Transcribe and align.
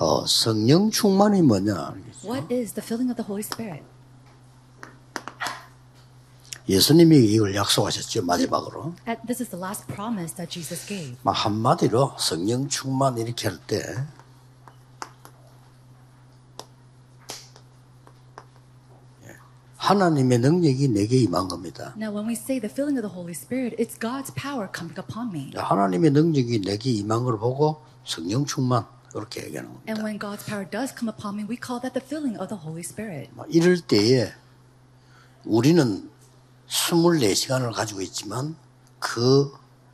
어, 0.00 0.24
성령 0.26 0.90
충만이 0.90 1.42
뭐냐? 1.42 1.94
What 2.24 2.52
is 2.52 2.72
the 2.72 2.82
filling 2.82 3.10
of 3.12 3.16
the 3.16 3.26
Holy 3.26 3.44
Spirit? 3.44 3.84
예수님이 6.66 7.18
이걸 7.34 7.54
약속하셨죠 7.54 8.24
마지막으로. 8.24 8.94
Uh, 9.06 9.16
This 9.26 9.42
is 9.42 9.50
the 9.50 9.60
last 9.60 9.86
promise 9.92 10.34
that 10.36 10.48
Jesus 10.50 10.86
gave. 10.86 11.16
막 11.22 11.32
한마디로 11.32 12.16
성령 12.18 12.66
충만 12.68 13.18
이렇게 13.18 13.48
할 13.48 13.58
때 13.66 13.82
하나님의 19.76 20.38
능력이 20.38 20.88
내게 20.88 21.16
임한 21.18 21.48
겁니다. 21.48 21.94
Now, 21.96 22.12
when 22.14 22.26
we 22.28 22.34
say 22.34 22.60
the 22.60 22.70
filling 22.72 22.98
of 22.98 23.02
the 23.02 23.12
Holy 23.14 23.32
Spirit, 23.32 23.74
it's 23.80 23.96
God's 23.98 24.30
power 24.34 24.68
coming 24.72 24.94
upon 25.00 25.28
me. 25.32 25.52
하나님의 25.56 26.10
능력이 26.10 26.60
내게 26.60 26.90
임한 26.90 27.24
걸 27.24 27.38
보고 27.38 27.82
성령 28.04 28.44
충만 28.44 28.86
이렇게 29.14 29.44
얘기하는 29.44 29.70
겁니다. 29.70 29.90
And 29.90 30.02
when 30.02 30.18
God's 30.18 30.44
power 30.46 30.68
does 30.68 30.94
come 30.94 31.08
upon 31.08 31.34
me, 31.36 31.44
we 31.48 31.56
call 31.56 31.80
that 31.80 31.94
the 31.94 32.04
filling 32.04 32.38
of 32.38 32.48
the 32.48 32.60
Holy 32.62 32.84
Spirit. 32.84 33.30
막 33.34 33.46
이럴 33.50 33.80
때에 33.80 34.32
우리는 35.44 36.08
24시간을 36.68 37.72
가지고 37.72 38.00
있지만 38.02 38.56
그 38.98 39.52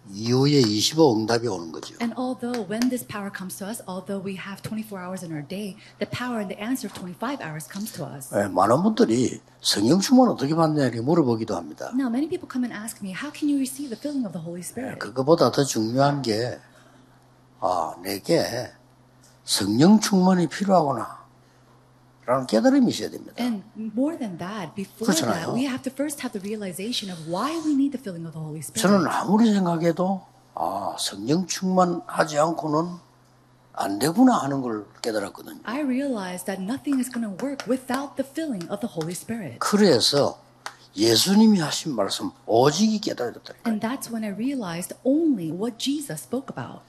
이후에 0.08 0.60
25 0.60 1.16
응답이 1.18 1.48
오는 1.48 1.72
거죠. 1.72 1.94
And 2.00 2.14
although 2.16 2.62
when 2.68 2.88
this 2.90 3.04
power 3.04 3.30
comes 3.34 3.58
to 3.58 3.66
us, 3.66 3.82
although 3.88 4.22
we 4.22 4.36
have 4.38 4.62
24 4.62 5.00
hours 5.02 5.24
in 5.24 5.32
our 5.32 5.42
day, 5.42 5.76
the 5.98 6.06
power 6.06 6.38
and 6.38 6.46
the 6.46 6.58
answer 6.62 6.86
of 6.86 6.94
25 6.94 7.42
hours 7.42 7.66
comes 7.66 7.90
to 7.96 8.06
us. 8.06 8.30
예, 8.36 8.46
많은 8.46 8.82
분들이 8.82 9.40
성령 9.60 9.98
충만 9.98 10.28
어떻게 10.28 10.54
받냐 10.54 10.84
이렇게 10.84 11.00
물어보기도 11.00 11.56
합니다. 11.56 11.90
Now, 11.94 12.06
many 12.06 12.28
people 12.28 12.46
come 12.46 12.62
and 12.62 12.70
ask 12.70 13.02
me, 13.02 13.10
how 13.16 13.32
can 13.34 13.48
you 13.50 13.58
receive 13.58 13.90
the 13.90 13.98
filling 13.98 14.22
of 14.26 14.30
the 14.32 14.44
Holy 14.44 14.62
Spirit? 14.62 15.00
그거보다 15.00 15.50
더 15.50 15.64
중요한 15.64 16.22
게, 16.22 16.60
아, 17.58 17.94
내게 18.02 18.70
성령 19.46 20.00
충만이 20.00 20.48
필요하구나. 20.48 21.24
라는 22.26 22.46
깨달음이 22.48 22.90
있어야 22.90 23.08
됩니다. 23.08 23.32
And 23.38 23.62
more 23.78 24.18
than 24.18 24.36
that, 24.38 24.74
before 24.74 25.06
그렇잖아요. 25.06 25.54
that, 25.54 25.54
we 25.54 25.62
have 25.64 25.82
to 25.84 25.92
first 25.94 26.20
have 26.26 26.34
the 26.34 26.42
realization 26.42 27.06
of 27.08 27.30
why 27.30 27.54
we 27.64 27.72
need 27.72 27.94
the 27.94 28.02
filling 28.02 28.26
of 28.26 28.34
the 28.34 28.42
Holy 28.42 28.58
Spirit. 28.58 28.82
저는 28.82 29.06
아무리 29.06 29.52
생각해도, 29.54 30.26
아, 30.56 30.96
성령 30.98 31.46
충만하지 31.46 32.36
않고는 32.36 32.98
안 33.74 33.98
되구나 34.00 34.38
하는 34.38 34.60
걸 34.60 34.84
깨달았거든요. 35.02 35.60
I 35.62 35.80
realized 35.82 36.46
that 36.46 36.60
nothing 36.60 36.98
is 36.98 37.08
going 37.08 37.22
to 37.22 37.30
work 37.38 37.62
without 37.70 38.16
the 38.18 38.26
filling 38.26 38.66
of 38.66 38.80
the 38.82 38.90
Holy 38.90 39.12
Spirit. 39.14 39.58
그래서 39.60 40.40
예수님이 40.96 41.60
하신 41.60 41.94
말씀 41.94 42.32
오직이 42.46 42.98
깨달았다. 42.98 43.54
And 43.64 43.78
that's 43.78 44.10
when 44.10 44.24
I 44.24 44.34
realized 44.34 44.98
only 45.04 45.52
what 45.54 45.78
Jesus 45.78 46.26
spoke 46.26 46.50
about. 46.50 46.82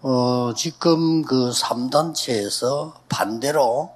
어, 0.00 0.54
지금 0.54 1.22
그 1.22 1.50
3단체에서 1.50 2.92
반대로 3.08 3.92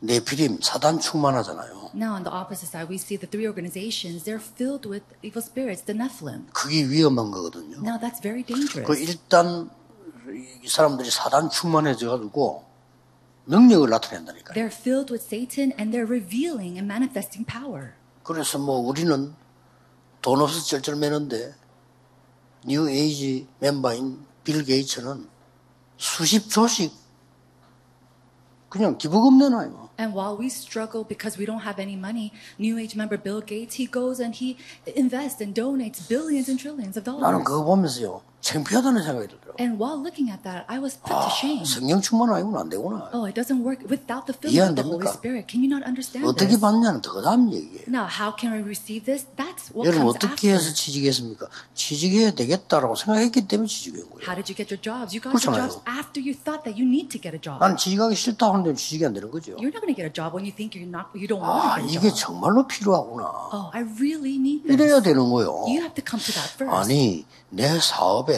네피림, 0.00 0.60
사단 0.62 1.00
충만하잖아요. 1.00 1.90
Now, 1.94 2.14
on 2.14 2.24
the 2.24 2.30
opposite 2.34 2.68
side, 2.68 2.88
we 2.90 2.96
see 2.96 3.16
the 3.16 3.26
three 3.30 3.46
organizations, 3.46 4.24
they're 4.24 4.42
filled 4.42 4.86
with 4.86 5.04
evil 5.22 5.42
spirits, 5.42 5.84
the 5.84 5.96
Nephilim. 5.96 6.46
그게 6.52 6.84
위험한 6.84 7.30
거거든요. 7.30 7.78
Now, 7.80 7.98
that's 7.98 8.20
very 8.20 8.42
dangerous. 8.44 8.84
그 8.86 8.98
일단 8.98 9.70
이 10.62 10.68
사람들이 10.68 11.10
사단 11.10 11.50
충만해져 11.50 12.10
가지고 12.10 12.64
능력을 13.46 13.88
나타낸다니까요. 13.88 14.54
They're 14.54 14.72
filled 14.72 15.12
with 15.12 15.24
Satan 15.24 15.72
and 15.78 15.92
they're 15.96 16.08
revealing 16.08 16.76
and 16.78 16.84
manifesting 16.84 17.46
power. 17.46 17.92
그래서 18.22 18.58
뭐 18.58 18.78
우리는 18.78 19.34
돈 20.22 20.40
없어 20.40 20.60
쩔쩔매는데 20.64 21.54
뉴 22.66 22.88
에이지 22.88 23.46
멤버인 23.60 24.24
빌 24.44 24.62
게이츠는 24.64 25.28
수십 25.96 26.48
조씩 26.50 26.92
그냥 28.68 28.98
기부금 28.98 29.38
내놔요. 29.38 29.90
And 29.98 30.12
while 30.18 30.36
we 30.36 30.46
struggle 30.46 31.06
because 31.06 31.38
we 31.38 31.46
don't 31.46 31.62
have 31.62 31.78
any 31.80 31.94
money, 31.94 32.32
New 32.58 32.78
Age 32.78 32.96
member 32.96 33.16
Bill 33.16 33.40
Gates, 33.40 33.78
he 33.78 33.86
goes 33.86 34.20
and 34.20 34.34
he 34.34 34.56
invests 34.96 35.40
and 35.40 35.54
donates 35.54 36.02
billions 36.08 36.50
and 36.50 36.58
trillions 36.58 36.98
of 36.98 37.04
dollars. 37.04 37.22
나는 37.22 37.44
그거 37.44 37.62
보면서요 37.64 38.22
창피하다는 38.44 39.02
생각이 39.02 39.26
들더라고. 39.28 39.56
And 39.58 39.80
while 39.80 39.96
looking 39.96 40.28
at 40.28 40.42
that, 40.44 40.68
I 40.68 40.76
was 40.78 41.00
put 41.00 41.08
to 41.16 41.30
shame. 41.32 41.64
성령 41.64 42.00
충만 42.04 42.28
아니고는 42.28 42.60
안 42.60 42.68
되구나. 42.68 43.08
Oh, 43.16 43.24
it 43.24 43.32
doesn't 43.32 43.64
work 43.64 43.80
without 43.88 44.28
the 44.28 44.36
filling 44.36 44.60
of 44.60 44.68
안 44.68 44.74
the 44.76 44.84
Holy? 44.84 45.08
Spirit. 45.08 45.48
Can 45.48 45.64
you 45.64 45.70
not 45.72 45.80
understand 45.88 46.28
어떻게 46.28 46.52
this? 46.52 46.60
받냐는 46.60 47.00
더 47.00 47.22
다음 47.24 47.48
얘기예요. 47.50 47.88
Now, 47.88 48.04
how 48.04 48.36
can 48.36 48.52
I 48.52 48.60
receive 48.60 49.08
this? 49.08 49.24
That's 49.40 49.72
what 49.72 49.88
여러분 49.88 50.12
comes 50.12 50.20
어떻게 50.20 50.52
after. 50.52 50.60
해서 50.60 50.74
취직했습니까? 50.76 51.48
취직해야 51.72 52.30
되겠다라고 52.36 52.94
생각했기 53.00 53.48
때문에 53.48 53.64
취직한 53.66 54.04
거예요. 54.12 54.28
How 54.28 54.36
did 54.36 54.44
you 54.52 54.56
get 54.60 54.68
your 54.68 54.76
jobs? 54.76 55.16
You 55.16 55.24
got 55.24 55.32
your 55.32 55.40
그렇잖아요. 55.40 55.72
jobs 55.72 55.80
after 55.88 56.20
you 56.20 56.36
thought 56.36 56.68
that 56.68 56.76
you 56.76 56.84
need 56.84 57.08
to 57.08 57.16
get 57.16 57.32
a 57.32 57.40
job. 57.40 57.64
난 57.64 57.80
취직하기 57.80 58.12
싫다 58.12 58.52
하는데 58.52 58.76
취직이 58.76 59.08
안 59.08 59.16
되는 59.16 59.32
거죠. 59.32 59.56
You're 59.56 59.72
not 59.72 59.80
going 59.80 59.96
to 59.96 59.96
get 59.96 60.04
a 60.04 60.12
job 60.12 60.36
when 60.36 60.44
you 60.44 60.52
think 60.52 60.76
you're 60.76 60.84
not, 60.84 61.08
you 61.16 61.24
don't 61.24 61.40
아, 61.40 61.80
want 61.80 61.88
a 61.88 61.96
이게 61.96 62.12
job. 62.12 62.20
정말로 62.36 62.68
필요하구나. 62.68 63.24
Oh, 63.56 63.72
I 63.72 63.80
really 63.96 64.36
need 64.36 64.68
this. 64.68 64.76
이래야 64.76 65.00
되는 65.00 65.24
거예요. 65.32 65.64
You 65.72 65.80
have 65.80 65.96
to 65.96 66.04
come 66.04 66.20
to 66.20 66.32
that 66.36 66.52
first. 66.60 66.68
아니, 66.92 67.24
내 67.48 67.78
사업에 67.80 68.33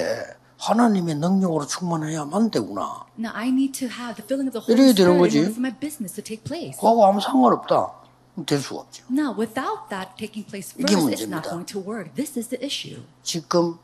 하나님의 0.58 1.16
능력으로 1.16 1.66
충만해야만 1.66 2.50
되구나. 2.50 3.04
Now 3.18 3.32
I 3.34 3.48
need 3.48 3.72
to 3.78 3.88
have 3.88 4.16
the 4.16 4.24
filling 4.24 4.48
of 4.48 4.52
the 4.52 4.64
Holy 4.64 4.72
이래야 4.72 4.94
되는 4.94 5.12
in 5.12 5.18
거지. 5.20 5.38
order 5.38 5.52
for 5.52 5.60
my 5.60 5.72
business 5.78 6.14
to 6.16 6.24
take 6.24 6.42
place. 6.44 6.76
그거하고 6.76 7.04
아무 7.06 7.20
상관없다. 7.20 7.92
그럼 8.34 8.46
될 8.46 8.60
수가 8.60 8.80
없죠. 8.80 9.04
Now, 9.10 9.32
without 9.36 9.88
that 9.90 10.12
taking 10.16 10.44
place 10.48 10.72
이게 10.78 10.92
first, 10.92 11.08
it's 11.12 11.28
not 11.28 11.44
문제입니다. 11.44 11.50
going 11.50 11.66
to 11.72 11.80
work. 11.80 12.14
This 12.14 12.38
is 12.38 12.48
the 12.48 12.60
issue. 12.64 13.02
지금 13.22 13.78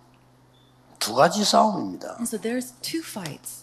두 0.98 1.14
가지 1.14 1.44
싸움입니다. 1.44 2.16
And 2.20 2.28
so 2.28 2.38
there's 2.40 2.72
two 2.80 3.00
fights. 3.04 3.61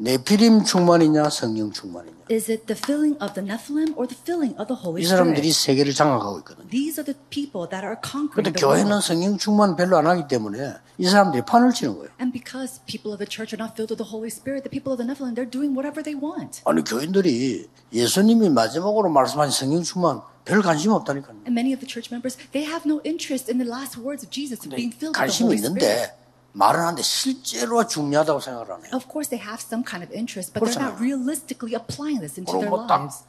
네피림 0.00 0.62
충만이냐, 0.62 1.28
성령 1.28 1.72
충만이냐. 1.72 2.16
Is 2.30 2.50
it 2.52 2.66
the 2.66 2.78
filling 2.78 3.18
of 3.20 3.34
the 3.34 3.42
Nephilim 3.42 3.96
or 3.96 4.06
the 4.06 4.14
filling 4.14 4.54
of 4.54 4.68
the 4.70 4.78
Holy 4.78 5.02
이 5.02 5.06
사람들이 5.06 5.48
Spirit? 5.50 5.58
세계를 5.58 5.92
장악하고 5.94 6.38
있거든요. 6.40 6.68
These 6.70 7.02
are 7.02 7.04
the 7.04 7.18
people 7.34 7.66
that 7.66 7.82
are 7.82 7.98
conquering 7.98 8.46
근데 8.46 8.54
교회는. 8.54 9.00
성령 9.00 9.38
충만 9.38 9.74
별로 9.74 9.98
안 9.98 10.06
하기 10.06 10.28
때문에 10.28 10.74
이 10.98 11.04
사람들이 11.08 11.42
판을 11.44 11.72
치는 11.72 11.98
거예요. 11.98 12.10
And 12.22 12.30
because 12.30 12.78
people 12.86 13.10
of 13.10 13.18
the 13.18 13.26
church 13.26 13.50
are 13.50 13.58
not 13.58 13.74
filled 13.74 13.90
with 13.90 13.98
the 13.98 14.06
Holy 14.06 14.30
Spirit, 14.30 14.62
the 14.62 14.70
people 14.70 14.94
of 14.94 15.02
the 15.02 15.08
Nephilim, 15.08 15.34
they're 15.34 15.50
doing 15.50 15.74
whatever 15.74 15.98
they 15.98 16.14
want. 16.14 16.62
아니, 16.62 16.84
교인들이 16.86 17.66
예수님이 17.90 18.50
마지막으로 18.54 19.10
말씀하신 19.10 19.50
성령 19.50 19.82
충만 19.82 20.22
별 20.44 20.62
관심 20.62 20.92
없다니까요. 20.94 21.42
And 21.42 21.58
many 21.58 21.74
of 21.74 21.82
the 21.82 21.90
church 21.90 22.14
members, 22.14 22.38
they 22.54 22.62
have 22.70 22.86
no 22.86 23.02
interest 23.02 23.50
in 23.50 23.58
the 23.58 23.66
last 23.66 23.98
words 23.98 24.22
of 24.22 24.30
Jesus 24.30 24.62
being 24.62 24.94
filled 24.94 25.18
with 25.18 25.26
the 25.26 25.26
관심이 25.26 25.58
Holy 25.58 25.58
Spirit. 25.58 25.74
있는데 25.74 26.14
말은 26.57 26.79
하는데 26.81 27.01
실제로 27.01 27.85
중요하다고 27.87 28.39
생각을 28.39 28.71
안 28.71 28.85
해요. 28.85 28.91
Of 28.93 29.07
course, 29.09 29.29
they 29.29 29.41
have 29.41 29.59
some 29.65 29.83
kind 29.83 30.05
of 30.05 30.13
interest, 30.13 30.53
but 30.53 30.61
they're 30.61 30.77
not 30.77 30.97
그렇잖아요. 30.97 31.01
realistically 31.01 31.73
applying 31.73 32.19
this 32.21 32.37
into 32.39 32.53
그럼 32.53 32.61
their 32.61 32.69
뭐 32.69 32.85
딱- 32.85 33.09
lives. 33.09 33.25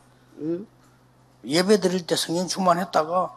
예배 1.45 1.81
드릴 1.81 2.07
때 2.07 2.17
성령 2.17 2.47
충만했다가 2.49 3.33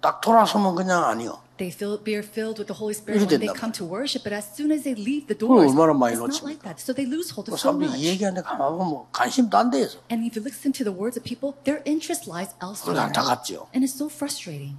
딱 0.00 0.20
돌아서면 0.20 0.74
그냥 0.74 1.04
아니요. 1.04 1.40
They 1.58 1.74
feel 1.74 1.98
be 1.98 2.14
filled 2.22 2.60
with 2.62 2.70
the 2.70 2.78
Holy 2.78 2.94
Spirit 2.94 3.18
이래 3.18 3.26
when 3.26 3.40
they 3.42 3.50
된단 3.50 3.58
come 3.58 3.72
to 3.74 3.84
worship, 3.84 4.22
but 4.22 4.30
as 4.30 4.46
soon 4.54 4.70
as 4.70 4.84
they 4.86 4.94
leave 4.94 5.26
the 5.26 5.34
그걸 5.34 5.66
doors, 5.66 5.74
얼마나 5.74 5.90
많이 5.92 6.14
it's 6.14 6.22
not 6.22 6.30
놓칩니까? 6.30 6.46
like 6.46 6.62
that. 6.62 6.78
So 6.78 6.94
they 6.94 7.02
lose 7.02 7.34
hold 7.34 7.50
그 7.50 7.56
of 7.56 7.58
so 7.58 7.74
사람들이 7.74 7.90
much. 7.90 7.98
이 7.98 8.06
얘기하는데 8.14 8.46
가만 8.46 8.78
보면 8.78 9.10
관심도 9.10 9.58
안 9.58 9.70
돼서. 9.74 9.98
And 10.12 10.22
if 10.22 10.38
you 10.38 10.44
listen 10.44 10.70
to 10.72 10.84
the 10.86 10.94
words 10.94 11.18
of 11.18 11.26
people, 11.26 11.58
their 11.66 11.82
interest 11.82 12.30
lies 12.30 12.54
elsewhere. 12.62 12.94
그러니까 12.94 13.10
안타깝죠. 13.10 13.66
And 13.74 13.82
it's 13.82 13.98
so 13.98 14.06
frustrating. 14.06 14.78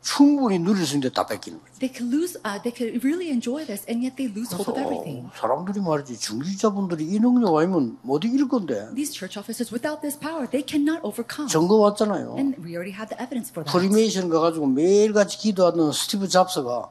충분히 0.00 0.58
누릴 0.58 0.86
수 0.86 0.94
있는데 0.94 1.12
다 1.12 1.26
뺏기는 1.26 1.58
거죠. 1.58 1.72
They 1.80 1.92
could 1.92 2.14
lose, 2.14 2.38
uh, 2.46 2.62
they 2.62 2.72
could 2.74 3.04
really 3.04 3.30
enjoy 3.30 3.66
this, 3.66 3.84
and 3.90 4.02
yet 4.04 4.16
they 4.16 4.30
lose 4.30 4.54
hold 4.54 4.70
of 4.70 4.78
everything. 4.78 5.26
어, 5.26 5.30
사람들이 5.34 5.80
말이지 5.80 6.18
중지자분들이 6.18 7.04
이 7.04 7.18
능력 7.18 7.54
아니면 7.56 7.98
못 8.02 8.24
이길 8.24 8.48
건데 8.48 8.88
These 8.94 9.12
church 9.12 9.38
officers, 9.38 9.74
without 9.74 10.00
this 10.00 10.18
power, 10.18 10.48
they 10.48 10.64
cannot 10.64 11.02
overcome. 11.02 11.50
증거 11.50 11.76
왔잖아요. 11.76 12.36
And 12.38 12.56
we 12.62 12.72
already 12.78 12.94
have 12.94 13.10
the 13.10 13.18
evidence 13.20 13.50
for 13.50 13.66
that. 13.66 13.72
프리메이션 13.74 14.28
가가지고 14.30 14.66
매일같이 14.68 15.38
기도하던 15.38 15.92
스티브 15.92 16.28
잡스가 16.28 16.90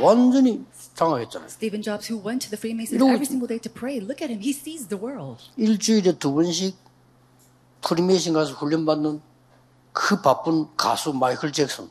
완전히 0.00 0.64
장악했잖아요. 0.94 1.48
Stephen 1.50 1.82
Jobs, 1.82 2.06
who 2.08 2.22
went 2.22 2.46
to 2.46 2.50
the 2.50 2.58
Freemasons 2.58 3.02
every 3.02 3.26
single 3.26 3.46
day 3.50 3.58
to 3.58 3.70
pray, 3.70 3.98
look 3.98 4.22
at 4.22 4.30
him. 4.30 4.40
He 4.40 4.54
sees 4.54 4.86
the 4.88 4.98
world. 4.98 5.42
일주일에 5.56 6.16
두 6.18 6.32
번씩 6.32 6.76
프리메이션 7.82 8.32
가서 8.32 8.54
훈련 8.54 8.86
받는 8.86 9.20
그 9.92 10.22
바쁜 10.22 10.66
가수 10.76 11.12
마이클 11.12 11.52
잭슨 11.52 11.90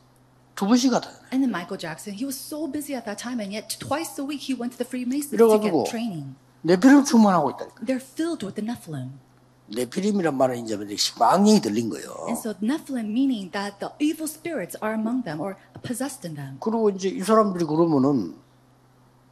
두 0.56 0.68
번씩 0.68 0.92
가다. 0.92 1.10
And 1.32 1.42
then 1.42 1.50
Michael 1.50 1.80
Jackson, 1.80 2.14
he 2.14 2.26
was 2.26 2.38
so 2.38 2.70
busy 2.70 2.94
at 2.96 3.06
that 3.06 3.18
time, 3.18 3.42
and 3.42 3.54
yet 3.54 3.68
twice 3.80 4.20
a 4.22 4.26
week 4.26 4.42
he 4.46 4.54
went 4.54 4.78
to 4.78 4.78
the 4.78 4.88
Freemasons 4.88 5.38
to 5.38 5.60
get 5.60 5.74
training. 5.90 6.36
네피림 6.62 7.04
충만하고 7.04 7.52
있다니까. 7.52 7.86
They're 7.86 8.00
filled 8.00 8.46
with 8.46 8.56
the 8.56 8.64
Nephilim. 8.64 9.20
네피림이란 9.68 10.38
말은 10.38 10.66
이제 10.66 10.78
망령이 11.18 11.62
들린 11.62 11.90
거예요. 11.90 12.28
And 12.28 12.38
so 12.38 12.54
Nephilim 12.62 13.10
meaning 13.10 13.52
that 13.52 13.80
the 13.80 13.90
evil 14.00 14.28
spirits 14.28 14.78
are 14.84 14.94
among 14.94 15.24
them 15.24 15.42
or 15.42 15.58
possessed 15.82 16.28
in 16.28 16.36
them. 16.36 16.58
그리고 16.60 16.90
이제 16.90 17.10
이 17.10 17.20
사람들이 17.22 17.66
그러면은 17.66 18.36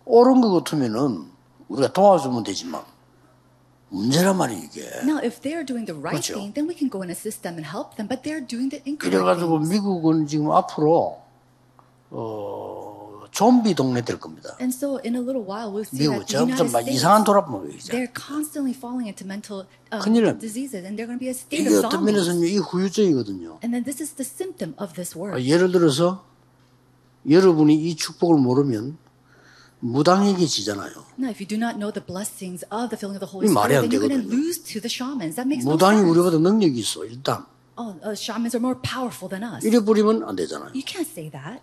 옳은 0.06 0.42
것 0.42 0.52
같으면은 0.64 1.30
우리가 1.70 1.94
도와주면 1.94 2.44
되지만 2.44 2.84
문제란 3.92 4.38
말이에요 4.38 4.64
이게. 4.64 4.82
Now, 5.04 5.20
if 5.20 5.42
they're 5.44 5.68
doing 5.68 5.86
the 5.86 6.00
right 6.00 6.16
그렇죠. 6.16 6.40
thing, 6.40 6.54
then 6.56 6.64
we 6.66 6.74
can 6.74 6.88
go 6.90 7.04
and 7.04 7.12
assist 7.12 7.44
them 7.44 7.60
and 7.60 7.68
help 7.68 8.00
them. 8.00 8.08
But 8.08 8.24
they're 8.24 8.40
doing 8.40 8.72
the 8.72 8.80
incorrect 8.88 9.12
그래가지고 9.12 9.60
things. 9.60 9.70
미국은 9.70 10.28
지금 10.28 10.50
앞으로 10.52 11.20
어, 12.10 13.24
좀비 13.32 13.76
동네 13.76 14.02
될 14.04 14.20
겁니다. 14.20 14.56
And 14.60 14.76
so 14.76 15.00
in 15.04 15.16
a 15.16 15.22
little 15.22 15.44
while 15.44 15.72
we'll 15.72 15.88
see 15.88 16.08
미국 16.08 16.24
that 16.24 16.28
the 16.28 16.40
점점 16.40 16.68
United 16.68 16.72
막 16.72 16.80
States 16.84 16.96
이상한 17.00 17.24
돌아보이죠. 17.24 17.92
they're 17.92 18.12
constantly 18.16 18.76
falling 18.76 19.08
into 19.08 19.24
mental 19.28 19.68
uh, 19.92 20.00
납니다. 20.04 20.40
diseases 20.40 20.84
and 20.88 20.96
they're 21.00 21.08
going 21.08 21.20
to 21.20 21.24
be 21.24 21.32
a 21.32 21.36
state 21.36 21.64
이게 21.64 21.72
of 21.72 21.84
어떤 21.84 22.00
zombies. 22.04 22.16
면에서는 22.16 22.48
이 22.48 22.58
후유증이거든요. 22.60 23.60
And 23.64 23.72
then 23.76 23.84
this 23.84 24.00
is 24.04 24.16
the 24.16 24.28
symptom 24.28 24.76
of 24.80 24.96
this 24.96 25.16
아, 25.16 25.20
word. 25.20 25.44
예를 25.44 25.72
들어서 25.72 26.24
여러분이 27.30 27.76
이 27.76 27.96
축복을 27.96 28.40
모르면 28.40 28.98
무당에게 29.82 30.46
지잖아요. 30.46 30.94
Now, 31.18 31.30
if 31.30 31.42
you 31.42 31.48
do 31.48 31.58
not 31.58 31.76
know 31.78 31.92
the 31.92 32.06
blessings 32.06 32.64
of 32.72 32.90
the 32.90 32.98
filling 32.98 33.18
of 33.18 33.22
the 33.22 33.30
Holy 33.30 33.50
Spirit, 33.50 33.82
then 33.82 33.92
you're 33.92 34.02
going 34.08 34.14
to 34.16 34.26
lose 34.26 34.62
to 34.62 34.80
the 34.80 34.90
shamans. 34.90 35.36
That 35.36 35.50
makes 35.50 35.66
no 35.66 35.74
무당이 35.76 36.00
sense. 36.00 36.10
우리보다 36.10 36.38
능력이 36.38 36.80
있어 36.80 37.04
일단 37.06 37.46
Oh, 37.78 37.98
uh, 38.06 38.14
shamans 38.14 38.56
are 38.56 38.62
more 38.62 38.78
powerful 38.80 39.28
than 39.28 39.42
us. 39.44 39.66
이래 39.66 39.80
버리면 39.84 40.24
안 40.24 40.36
되잖아요. 40.36 40.70
You 40.74 40.86
can't 40.86 41.08
say 41.10 41.30
that. 41.32 41.62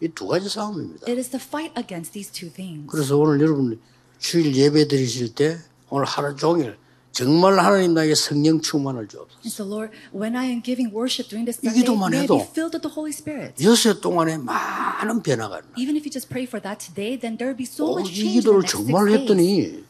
이두 0.00 0.26
가지 0.26 0.48
싸움입니다. 0.48 1.04
It 1.06 1.20
is 1.20 1.28
the 1.28 1.42
fight 1.42 1.76
against 1.76 2.12
these 2.12 2.32
two 2.32 2.48
things. 2.50 2.88
그래서 2.88 3.16
오늘 3.18 3.40
여러분 3.40 3.78
주일 4.18 4.56
예배 4.56 4.88
드리실 4.88 5.34
때 5.34 5.58
오늘 5.90 6.06
하루 6.06 6.34
종일 6.36 6.78
정말 7.12 7.58
하나님 7.58 7.92
나에게 7.94 8.14
성령 8.14 8.60
충만을 8.60 9.08
주옵소서. 9.08 9.40
And 9.42 9.50
so, 9.52 9.64
Lord, 9.66 9.90
when 10.14 10.36
I 10.36 10.46
am 10.46 10.62
giving 10.62 10.94
worship 10.94 11.28
during 11.28 11.44
this 11.44 11.58
이 11.58 11.66
Sunday, 11.66 11.82
기도만 11.82 12.10
may 12.14 12.18
I 12.20 12.24
해도 12.24 12.38
be 12.38 12.46
filled 12.46 12.72
with 12.76 12.86
the 12.86 12.94
Holy 12.94 13.10
Spirit. 13.10 13.58
여섯 13.64 14.00
동안에 14.00 14.38
많은 14.38 15.22
변화가 15.22 15.58
일어나. 15.58 15.74
Even 15.76 15.96
if 15.98 16.06
you 16.06 16.10
just 16.14 16.30
pray 16.30 16.46
for 16.46 16.62
that 16.62 16.78
today, 16.78 17.18
then 17.18 17.36
there 17.36 17.50
will 17.50 17.58
be 17.58 17.66
so 17.66 17.90
오, 17.90 17.98
much 17.98 18.12
이 18.12 18.14
change 18.14 18.40
기도를 18.40 18.62
정말. 18.64 19.10
했더니 19.10 19.84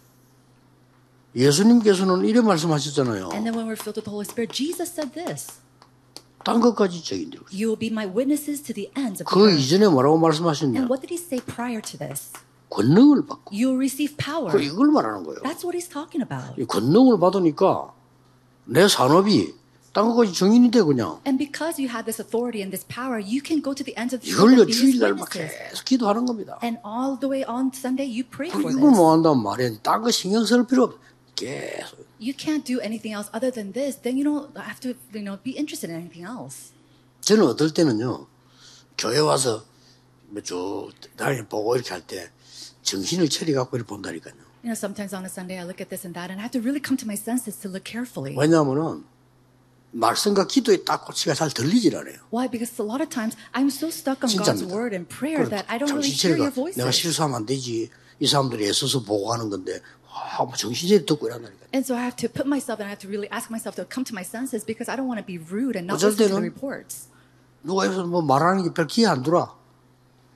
예수님께서는 1.37 2.25
이래 2.25 2.40
말씀하셨잖아요. 2.40 3.31
And 3.37 3.44
then 3.44 3.55
when 3.55 3.69
we're 3.69 3.78
filled 3.78 4.00
with 4.00 4.08
the 4.08 4.12
Holy 4.12 4.25
Spirit, 4.26 4.50
Jesus 4.52 4.90
said 4.90 5.12
this. 5.12 5.61
딴 6.43 6.58
것까지 6.61 7.05
적인들. 7.05 7.38
You 7.52 7.69
will 7.69 7.78
be 7.78 7.93
my 7.93 8.08
witnesses 8.08 8.62
to 8.64 8.72
the 8.75 8.88
ends 8.96 9.20
of 9.22 9.28
the 9.28 9.31
그. 9.31 9.52
이전에 9.52 9.87
뭐라고 9.88 10.17
말씀하셨냐? 10.19 10.81
And 10.81 10.88
what 10.90 11.05
did 11.06 11.12
he 11.12 11.20
say 11.20 11.38
prior 11.44 11.82
to 11.84 11.99
this? 12.00 12.32
권능을 12.70 13.26
받고. 13.26 13.55
You'll 13.55 13.76
receive 13.76 14.17
power. 14.17 14.50
그 14.50 14.62
이걸 14.62 14.88
말하는 14.90 15.25
거예요. 15.25 15.40
That's 15.43 15.64
what 15.67 15.76
he's 15.76 15.90
talking 15.90 16.22
about. 16.22 16.55
이 16.61 16.64
권능을 16.64 17.19
받으니까 17.19 17.93
내 18.64 18.87
산업이 18.87 19.55
딴 19.93 20.06
것까지 20.06 20.32
정인이 20.32 20.70
돼 20.70 20.82
그냥. 20.82 21.20
And 21.26 21.37
because 21.37 21.82
you 21.82 21.90
have 21.90 22.06
this 22.06 22.22
authority 22.22 22.62
and 22.62 22.70
this 22.70 22.87
power, 22.87 23.19
you 23.19 23.43
can 23.43 23.61
go 23.61 23.75
to 23.75 23.82
the 23.82 23.93
ends 23.99 24.14
of 24.14 24.22
the 24.22 24.31
earth 24.38 24.70
his 24.70 24.78
주일날 24.78 25.14
막. 25.14 25.28
계속 25.28 25.84
기도하는 25.84 26.25
겁니다. 26.25 26.58
And 26.62 26.78
all 26.87 27.19
the 27.19 27.26
way 27.26 27.43
on 27.43 27.75
Sunday, 27.75 28.06
you 28.06 28.22
pray 28.22 28.49
for 28.55 28.62
이걸 28.70 28.78
this. 28.78 28.94
뭐 28.94 29.12
한다면 29.12 29.43
말이야. 29.43 29.82
딴거 29.82 30.11
신경 30.12 30.46
쓸 30.46 30.64
필요 30.64 30.84
없어. 30.84 30.99
계속. 31.34 32.06
You 32.22 32.34
can't 32.37 32.62
do 32.62 32.78
anything 32.78 33.11
else 33.17 33.26
other 33.34 33.50
than 33.50 33.72
this. 33.72 33.99
Then 33.99 34.14
you 34.14 34.22
don't 34.22 34.55
have 34.55 34.78
to, 34.87 34.94
you 35.11 35.26
know, 35.26 35.43
be 35.43 35.58
interested 35.58 35.90
in 35.90 35.99
anything 35.99 36.22
else. 36.22 36.70
저는 37.22 37.43
어떨 37.49 37.75
때는요. 37.75 38.26
교회 38.96 39.19
와서 39.19 39.64
뭐쭉 40.31 40.93
다니 41.17 41.43
보고 41.49 41.75
이렇게 41.75 41.90
할 41.90 42.02
때 42.06 42.31
정신을 42.91 43.29
차려 43.29 43.55
갖고 43.55 43.77
이렇게 43.77 43.89
본다니까요. 43.89 44.35
You 44.63 44.69
know, 44.69 44.77
sometimes 44.77 45.15
on 45.17 45.25
a 45.25 45.31
Sunday, 45.31 45.57
I 45.57 45.65
look 45.65 45.81
at 45.81 45.89
this 45.89 46.05
and 46.05 46.13
that, 46.19 46.29
and 46.29 46.37
I 46.37 46.45
have 46.45 46.53
to 46.53 46.61
really 46.61 46.83
come 46.85 46.99
to 47.01 47.07
my 47.07 47.17
senses 47.17 47.57
to 47.63 47.69
look 47.71 47.85
carefully. 47.89 48.37
왜냐하면은 48.37 49.05
말씀과 49.93 50.47
기도에 50.47 50.85
딱 50.85 51.05
고치가 51.05 51.35
잘 51.35 51.51
들리질 51.51 51.97
않아요. 51.97 52.15
Why? 52.31 52.47
Because 52.51 52.77
a 52.81 52.87
lot 52.87 53.01
of 53.03 53.09
times 53.11 53.37
I'm 53.55 53.69
so 53.73 53.89
stuck 53.89 54.23
on 54.23 54.31
God's 54.31 54.61
진짜입니다. 54.63 54.71
word 54.75 54.95
and 54.95 55.09
prayer 55.09 55.49
that 55.49 55.65
I 55.67 55.79
don't 55.79 55.91
really 55.91 56.11
hear 56.13 56.37
your 56.37 56.51
차리가 56.53 56.77
내가 56.77 56.91
voices. 56.91 56.93
실수하면 56.93 57.37
안 57.43 57.47
되지. 57.47 57.91
이 58.21 58.27
사람들이 58.27 58.69
애써서 58.69 59.03
보고하는 59.03 59.49
건데 59.51 59.81
와, 60.07 60.45
뭐 60.45 60.55
정신 60.55 60.89
차려 60.89 61.07
듣고 61.07 61.27
이란다니까. 61.27 61.73
And 61.73 61.83
so 61.87 61.97
I 61.97 62.05
have 62.05 62.15
to 62.21 62.29
put 62.29 62.47
myself 62.47 62.79
and 62.79 62.87
I 62.87 62.93
have 62.93 63.01
to 63.03 63.09
really 63.09 63.31
ask 63.33 63.49
myself 63.51 63.75
to 63.81 63.87
come 63.89 64.05
to 64.05 64.13
my 64.15 64.23
senses 64.23 64.63
because 64.63 64.87
I 64.93 64.95
don't 64.95 65.09
want 65.09 65.19
to 65.19 65.27
be 65.27 65.41
rude 65.41 65.75
and 65.75 65.89
not 65.89 65.99
listen 66.05 66.29
to 66.29 66.37
the 66.37 66.43
reports. 66.53 67.09
누가 67.65 67.85
해서 67.89 68.05
뭐 68.07 68.21
말하는 68.23 68.63
게 68.63 68.71
별 68.75 68.87
기회 68.87 69.07
안 69.09 69.23
들어. 69.25 69.59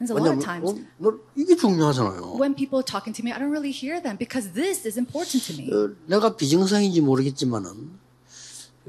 And 0.04 0.08
so 0.08 0.16
a 0.16 0.20
lot 0.20 0.36
of 0.36 0.44
times 0.44 0.70
어, 0.70 0.84
너 0.98 1.18
이게 1.34 1.56
중요하잖아요. 1.56 2.36
when 2.36 2.54
people 2.54 2.76
are 2.76 2.84
talking 2.84 3.14
to 3.16 3.24
me, 3.24 3.32
I 3.32 3.38
don't 3.40 3.50
really 3.50 3.72
hear 3.72 4.00
them 4.02 4.18
because 4.18 4.52
this 4.52 4.86
is 4.86 4.98
important 4.98 5.40
to 5.48 5.56
me. 5.56 5.72
어, 5.72 5.94
내가 6.06 6.36
비정상인지 6.36 7.00
모르겠지만은 7.00 7.98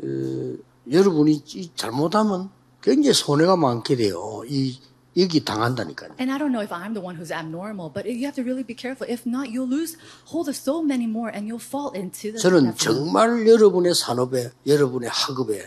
어, 0.03 0.57
여러분이 0.91 1.43
이 1.47 1.71
잘못하면 1.75 2.49
굉장히 2.81 3.13
손해가 3.13 3.55
많게 3.55 3.95
돼요. 3.95 4.43
이 4.47 4.77
여기 5.17 5.43
당한다니까요. 5.45 6.11
And 6.19 6.29
I 6.31 6.37
don't 6.37 6.51
know 6.51 6.61
if 6.61 6.73
I'm 6.73 6.93
the 6.93 6.99
one 6.99 7.15
who's 7.15 7.31
abnormal, 7.31 7.89
but 7.89 8.05
you 8.05 8.27
have 8.27 8.35
to 8.35 8.43
really 8.43 8.67
be 8.67 8.75
careful. 8.75 9.07
If 9.07 9.23
not, 9.25 9.47
you'll 9.47 9.69
lose 9.69 9.95
hold 10.27 10.49
of 10.49 10.57
so 10.59 10.83
many 10.83 11.07
more 11.07 11.31
and 11.31 11.47
you'll 11.47 11.63
fall 11.63 11.95
into 11.95 12.35
the 12.35 12.39
저는 12.41 12.75
정말 12.75 13.47
여러분의 13.47 13.95
산업에 13.95 14.51
여러분의 14.67 15.09
학업에 15.09 15.63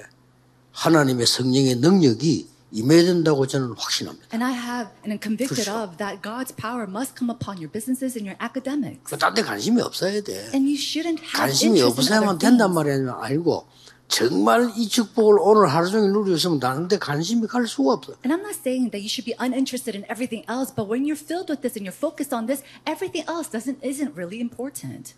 하나님의 0.73 1.27
성령의 1.27 1.77
능력이 1.77 2.47
임해야 2.70 3.05
된다고 3.05 3.47
저는 3.47 3.75
확신합니다. 3.76 4.29
And 4.32 4.44
I 4.44 4.53
have 4.53 4.91
and 5.05 5.12
am 5.12 5.20
convicted 5.20 5.65
그렇죠. 5.65 5.85
of 5.85 5.97
that 5.97 6.20
God's 6.20 6.55
power 6.55 6.85
must 6.85 7.17
come 7.17 7.31
upon 7.32 7.56
your 7.56 7.73
businesses 7.73 8.19
and 8.19 8.29
your 8.29 8.37
academics. 8.43 9.17
딴데 9.17 9.43
관심이 9.43 9.81
없어야 9.81 10.20
돼. 10.20 10.50
And 10.53 10.69
you 10.69 10.76
shouldn't 10.76 11.20
have 11.20 11.32
관심이 11.32 11.81
없어야만 11.81 12.38
된단 12.38 12.69
things. 12.69 12.75
말이 12.75 12.91
아니라 12.93 13.19
알고 13.25 13.67
정말 14.09 14.73
이 14.76 14.88
축복을 14.88 15.37
오늘 15.41 15.69
하루 15.69 15.88
종일 15.88 16.12
누리고 16.12 16.37
있으면 16.37 16.59
나는데 16.59 16.99
관심이 16.99 17.47
갈 17.47 17.67
수가 17.67 17.93
없어. 17.93 18.12
And 18.25 18.32
I'm 18.32 18.41
not 18.41 18.56
saying 18.56 18.91
that 18.93 19.00
you 19.00 19.09
should 19.09 19.25
be 19.25 19.37
uninterested 19.41 19.97
in 19.97 20.05
everything 20.09 20.44
else, 20.49 20.73
but 20.73 20.88
when 20.88 21.05
you're 21.05 21.17
filled 21.17 21.49
with 21.53 21.61
this 21.61 21.76
and 21.76 21.85
you're 21.85 21.97
focused 21.97 22.32
on 22.32 22.49
this, 22.49 22.64
everything 22.85 23.25
else 23.29 23.49
doesn't 23.49 23.81
isn't 23.85 24.17
really 24.17 24.41
important. 24.41 25.12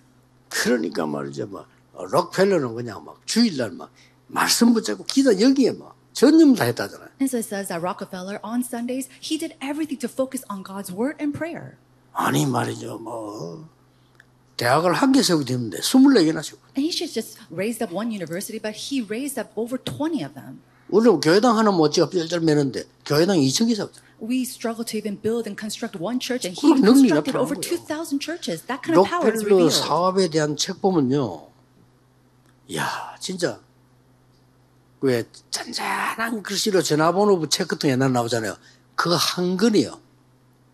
그러니까 0.50 1.06
말이죠. 1.06 1.46
막 1.46 1.66
록펠러는 1.94 2.74
그냥 2.74 3.04
막 3.04 3.22
주일날 3.26 3.70
막 3.70 3.90
말씀 4.26 4.74
붙잡고 4.74 5.04
기도 5.04 5.38
여기에 5.40 5.72
막 5.72 5.94
전념 6.13 6.55
다 6.55 6.63
했다잖아요. 6.65 7.09
And 7.19 7.27
so 7.29 7.37
it 7.37 7.45
says 7.47 7.67
that 7.67 7.81
Rockefeller 7.81 8.39
on 8.43 8.61
Sundays, 8.63 9.09
he 9.19 9.37
did 9.37 9.55
everything 9.61 9.99
to 9.99 10.07
focus 10.07 10.43
on 10.49 10.63
God's 10.63 10.91
word 10.93 11.17
and 11.19 11.35
prayer. 11.37 11.77
아니 12.13 12.45
말이죠. 12.45 12.99
뭐 12.99 13.67
대학을 14.57 14.93
한 14.93 15.11
개 15.11 15.21
세우게 15.21 15.43
됐는데 15.45 15.79
24개나 15.79 16.39
세우고. 16.41 16.63
And 16.77 16.83
he 16.83 16.91
should 16.91 17.11
just 17.11 17.37
raised 17.51 17.83
up 17.83 17.91
one 17.93 18.11
university, 18.15 18.59
but 18.59 18.71
he 18.75 19.03
raised 19.03 19.37
up 19.37 19.51
over 19.59 19.75
20 19.77 20.23
of 20.23 20.33
them. 20.33 20.61
우리는 20.87 21.19
교회당 21.19 21.57
하나 21.57 21.71
못 21.71 21.91
지어 21.91 22.07
뼈절 22.09 22.39
매는데 22.41 22.83
교회당 23.05 23.37
2천 23.37 23.67
개 23.67 23.75
세웠잖아요. 23.75 24.05
We 24.21 24.43
struggle 24.47 24.85
to 24.85 24.95
even 24.97 25.19
build 25.19 25.43
and 25.43 25.59
construct 25.59 25.99
one 25.99 26.21
church, 26.23 26.47
and 26.47 26.55
he 26.55 26.63
그럼 26.71 26.79
능력이 26.79 27.27
constructed 27.27 27.35
나타나는 27.35 27.43
over 27.43 27.59
거예요. 27.59 27.83
2,000 27.83 28.21
churches. 28.23 28.63
That 28.71 28.79
kind 28.79 28.95
of 28.95 29.03
power 29.03 29.27
is 29.27 29.43
록펠러 29.43 29.67
revealed. 29.67 29.75
사업에 29.75 30.29
대한 30.31 30.55
책 30.55 30.79
보면요. 30.79 31.51
야 32.75 33.15
진짜 33.19 33.59
왜 35.02 35.24
잔잔한 35.50 36.42
글씨로 36.42 36.82
전화번호 36.82 37.48
책 37.48 37.68
같은 37.68 37.88
게 37.88 37.92
옛날 37.92 38.12
나오잖아요. 38.12 38.56
그거 38.94 39.16
한 39.16 39.56
권이요. 39.56 39.98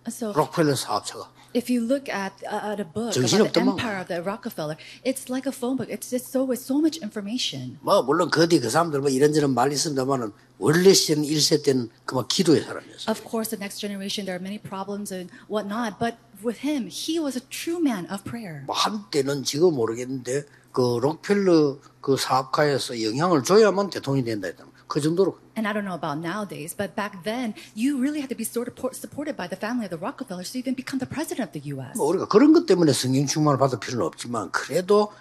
So 0.08 0.32
록펠러 0.32 0.74
사업체가. 0.74 1.30
if 1.55 1.69
you 1.69 1.81
look 1.81 2.07
at, 2.09 2.33
uh, 2.47 2.73
at 2.73 2.79
a 2.79 2.87
book 2.87 3.11
정신이 3.11 3.41
about 3.41 3.53
the 3.53 3.59
없더만. 3.61 3.79
empire 3.79 3.97
of 3.99 4.07
the 4.07 4.21
Rockefeller, 4.23 4.77
it's 5.03 5.29
like 5.29 5.47
a 5.47 5.51
phone 5.51 5.75
book. 5.77 5.89
It's 5.89 6.09
just 6.09 6.31
so 6.31 6.43
with 6.43 6.61
so 6.61 6.79
much 6.79 6.99
information. 7.01 7.77
뭐 7.81 8.01
물론 8.03 8.29
그뒤 8.29 8.59
그 8.59 8.69
사람들 8.69 9.01
뭐 9.01 9.09
이런저런 9.09 9.53
말이 9.53 9.73
있습니다만은 9.75 10.31
원래 10.59 10.93
시는 10.93 11.23
1세 11.23 11.63
때는 11.63 11.89
그만 12.05 12.27
기도의 12.27 12.63
사람이었어요. 12.63 13.09
Of 13.09 13.23
course, 13.27 13.49
the 13.49 13.59
next 13.59 13.79
generation 13.79 14.25
there 14.25 14.37
are 14.37 14.43
many 14.43 14.59
problems 14.59 15.11
and 15.11 15.31
whatnot, 15.49 15.97
but 15.99 16.17
with 16.43 16.61
him, 16.61 16.87
he 16.87 17.19
was 17.19 17.35
a 17.35 17.43
true 17.49 17.81
man 17.81 18.07
of 18.11 18.23
prayer. 18.23 18.63
뭐 18.65 18.75
한때는 18.75 19.43
지금 19.43 19.73
모르겠는데 19.75 20.45
그 20.71 20.99
록펠러 21.01 21.79
그 21.99 22.15
사업가에서 22.15 23.01
영향을 23.03 23.43
줘야만 23.43 23.89
대통령이 23.89 24.23
된다 24.23 24.47
했다. 24.47 24.65
그 24.96 25.02
정도로 25.02 25.36
And 25.58 25.68
I 25.68 25.74
don't 25.74 25.84
know 25.84 25.92
about 25.92 26.24
nowadays, 26.24 26.72
but 26.72 26.96
back 26.96 27.20
then, 27.22 27.52
you 27.76 28.00
really 28.00 28.24
had 28.24 28.32
to 28.32 28.34
be 28.34 28.48
sort 28.48 28.64
of 28.64 28.80
por- 28.80 28.96
supported 28.96 29.36
by 29.36 29.44
the 29.44 29.60
family 29.60 29.84
of 29.84 29.92
the 29.92 30.00
Rockefellers 30.00 30.48
to 30.52 30.58
even 30.58 30.72
become 30.72 30.96
the 30.96 31.04
president 31.04 31.44
of 31.44 31.52
the 31.52 31.60
U.S. 31.76 32.00
뭐 32.00 32.08
우리가 32.08 32.28
그런 32.32 32.56
것 32.56 32.64
때문에 32.64 32.96
성령 32.96 33.26
충만을 33.26 33.58
받을 33.60 33.78
필요는 33.78 34.06
없지만 34.06 34.50
그래도 34.52 35.12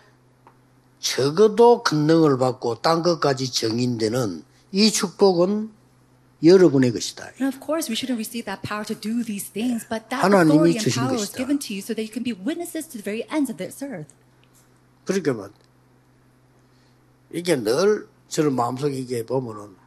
적어도 1.03 1.83
권능을 1.83 2.37
받고 2.37 2.79
딴 2.79 3.03
것까지 3.03 3.51
정인되는 3.51 4.45
이 4.71 4.91
축복은 4.91 5.71
여러분의 6.41 6.93
것이다. 6.93 7.35
And 7.35 7.51
of 7.51 7.59
course, 7.59 7.91
we 7.91 7.99
shouldn't 7.99 8.15
receive 8.15 8.47
that 8.47 8.63
power 8.63 8.87
to 8.87 8.95
do 8.95 9.27
these 9.27 9.51
things, 9.51 9.83
but 9.83 10.07
that 10.07 10.23
authority 10.23 10.79
and 10.79 10.87
power 10.87 11.19
was 11.19 11.35
given 11.35 11.59
to 11.59 11.75
you 11.75 11.83
so 11.83 11.91
that 11.91 12.07
you 12.07 12.13
can 12.15 12.23
be 12.23 12.31
witnesses 12.31 12.87
to 12.87 12.95
the 12.95 13.03
very 13.03 13.27
ends 13.27 13.51
of 13.51 13.59
this 13.59 13.83
earth. 13.83 14.07
그러니까 15.03 15.33
뭐 15.35 15.49
이게 17.35 17.59
늘 17.59 18.07
저는 18.35 18.53
마음속에 18.53 18.93
이게 18.97 19.25
보면은 19.25 19.77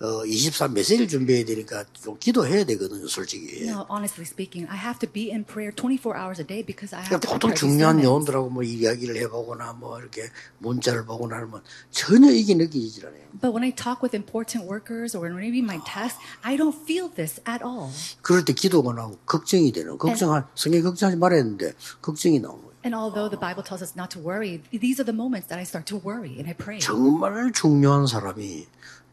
어, 0.00 0.24
24 0.24 0.68
메시지를 0.68 1.08
준비해야 1.08 1.44
되니까 1.44 1.84
좀 1.92 2.16
기도해야 2.16 2.62
되거든요, 2.62 3.08
솔직히. 3.08 3.66
No, 3.66 3.84
honestly 3.90 4.22
speaking, 4.22 4.70
I 4.70 4.78
have 4.78 5.00
to 5.00 5.10
be 5.10 5.32
in 5.32 5.42
prayer 5.42 5.74
24 5.74 6.14
hours 6.14 6.40
a 6.40 6.46
day 6.46 6.62
because 6.62 6.94
I 6.94 7.02
have 7.02 7.18
to 7.18 7.28
보통 7.28 7.52
중요한. 7.52 8.00
요원들하고 8.00 8.50
뭐 8.50 8.62
이야기를 8.62 9.16
해보거나 9.16 9.72
뭐 9.72 9.98
이렇게 9.98 10.30
문자를 10.58 11.04
보거나 11.06 11.38
하면 11.38 11.64
전혀 11.90 12.30
이게 12.30 12.54
느끼질 12.54 13.04
않아요. 13.06 13.26
But 13.40 13.50
when 13.50 13.64
I 13.64 13.74
talk 13.74 13.98
with 14.00 14.14
important 14.14 14.70
workers 14.70 15.16
or 15.18 15.26
when 15.26 15.34
I 15.34 15.50
read 15.50 15.66
my 15.66 15.80
text, 15.82 16.22
I 16.42 16.56
don't 16.56 16.78
feel 16.78 17.10
this 17.10 17.42
at 17.50 17.66
all. 17.66 17.90
그럴 18.22 18.44
때 18.44 18.52
기도가 18.52 18.94
나오고 18.94 19.18
걱정이 19.26 19.72
되는, 19.72 19.98
걱정할, 19.98 20.46
성경 20.54 20.82
걱정하지 20.84 21.18
말아야 21.18 21.42
했는데 21.42 21.74
걱정이 22.00 22.40
거예요. 22.40 22.67
And 22.87 22.93
although 22.93 23.29
the 23.29 23.37
Bible 23.37 23.63
tells 23.63 23.81
us 23.81 23.95
not 23.95 24.09
to 24.11 24.19
worry, 24.19 24.61
these 24.71 24.99
are 24.99 25.05
the 25.05 25.13
moments 25.15 25.47
that 25.47 25.59
I 25.59 25.63
start 25.63 25.85
to 25.87 25.97
worry 25.97 26.37
and 26.37 26.47
I 26.47 26.53
pray. 26.53 26.79
정말 26.79 27.51
중요한 27.51 28.07
사람이 28.07 28.67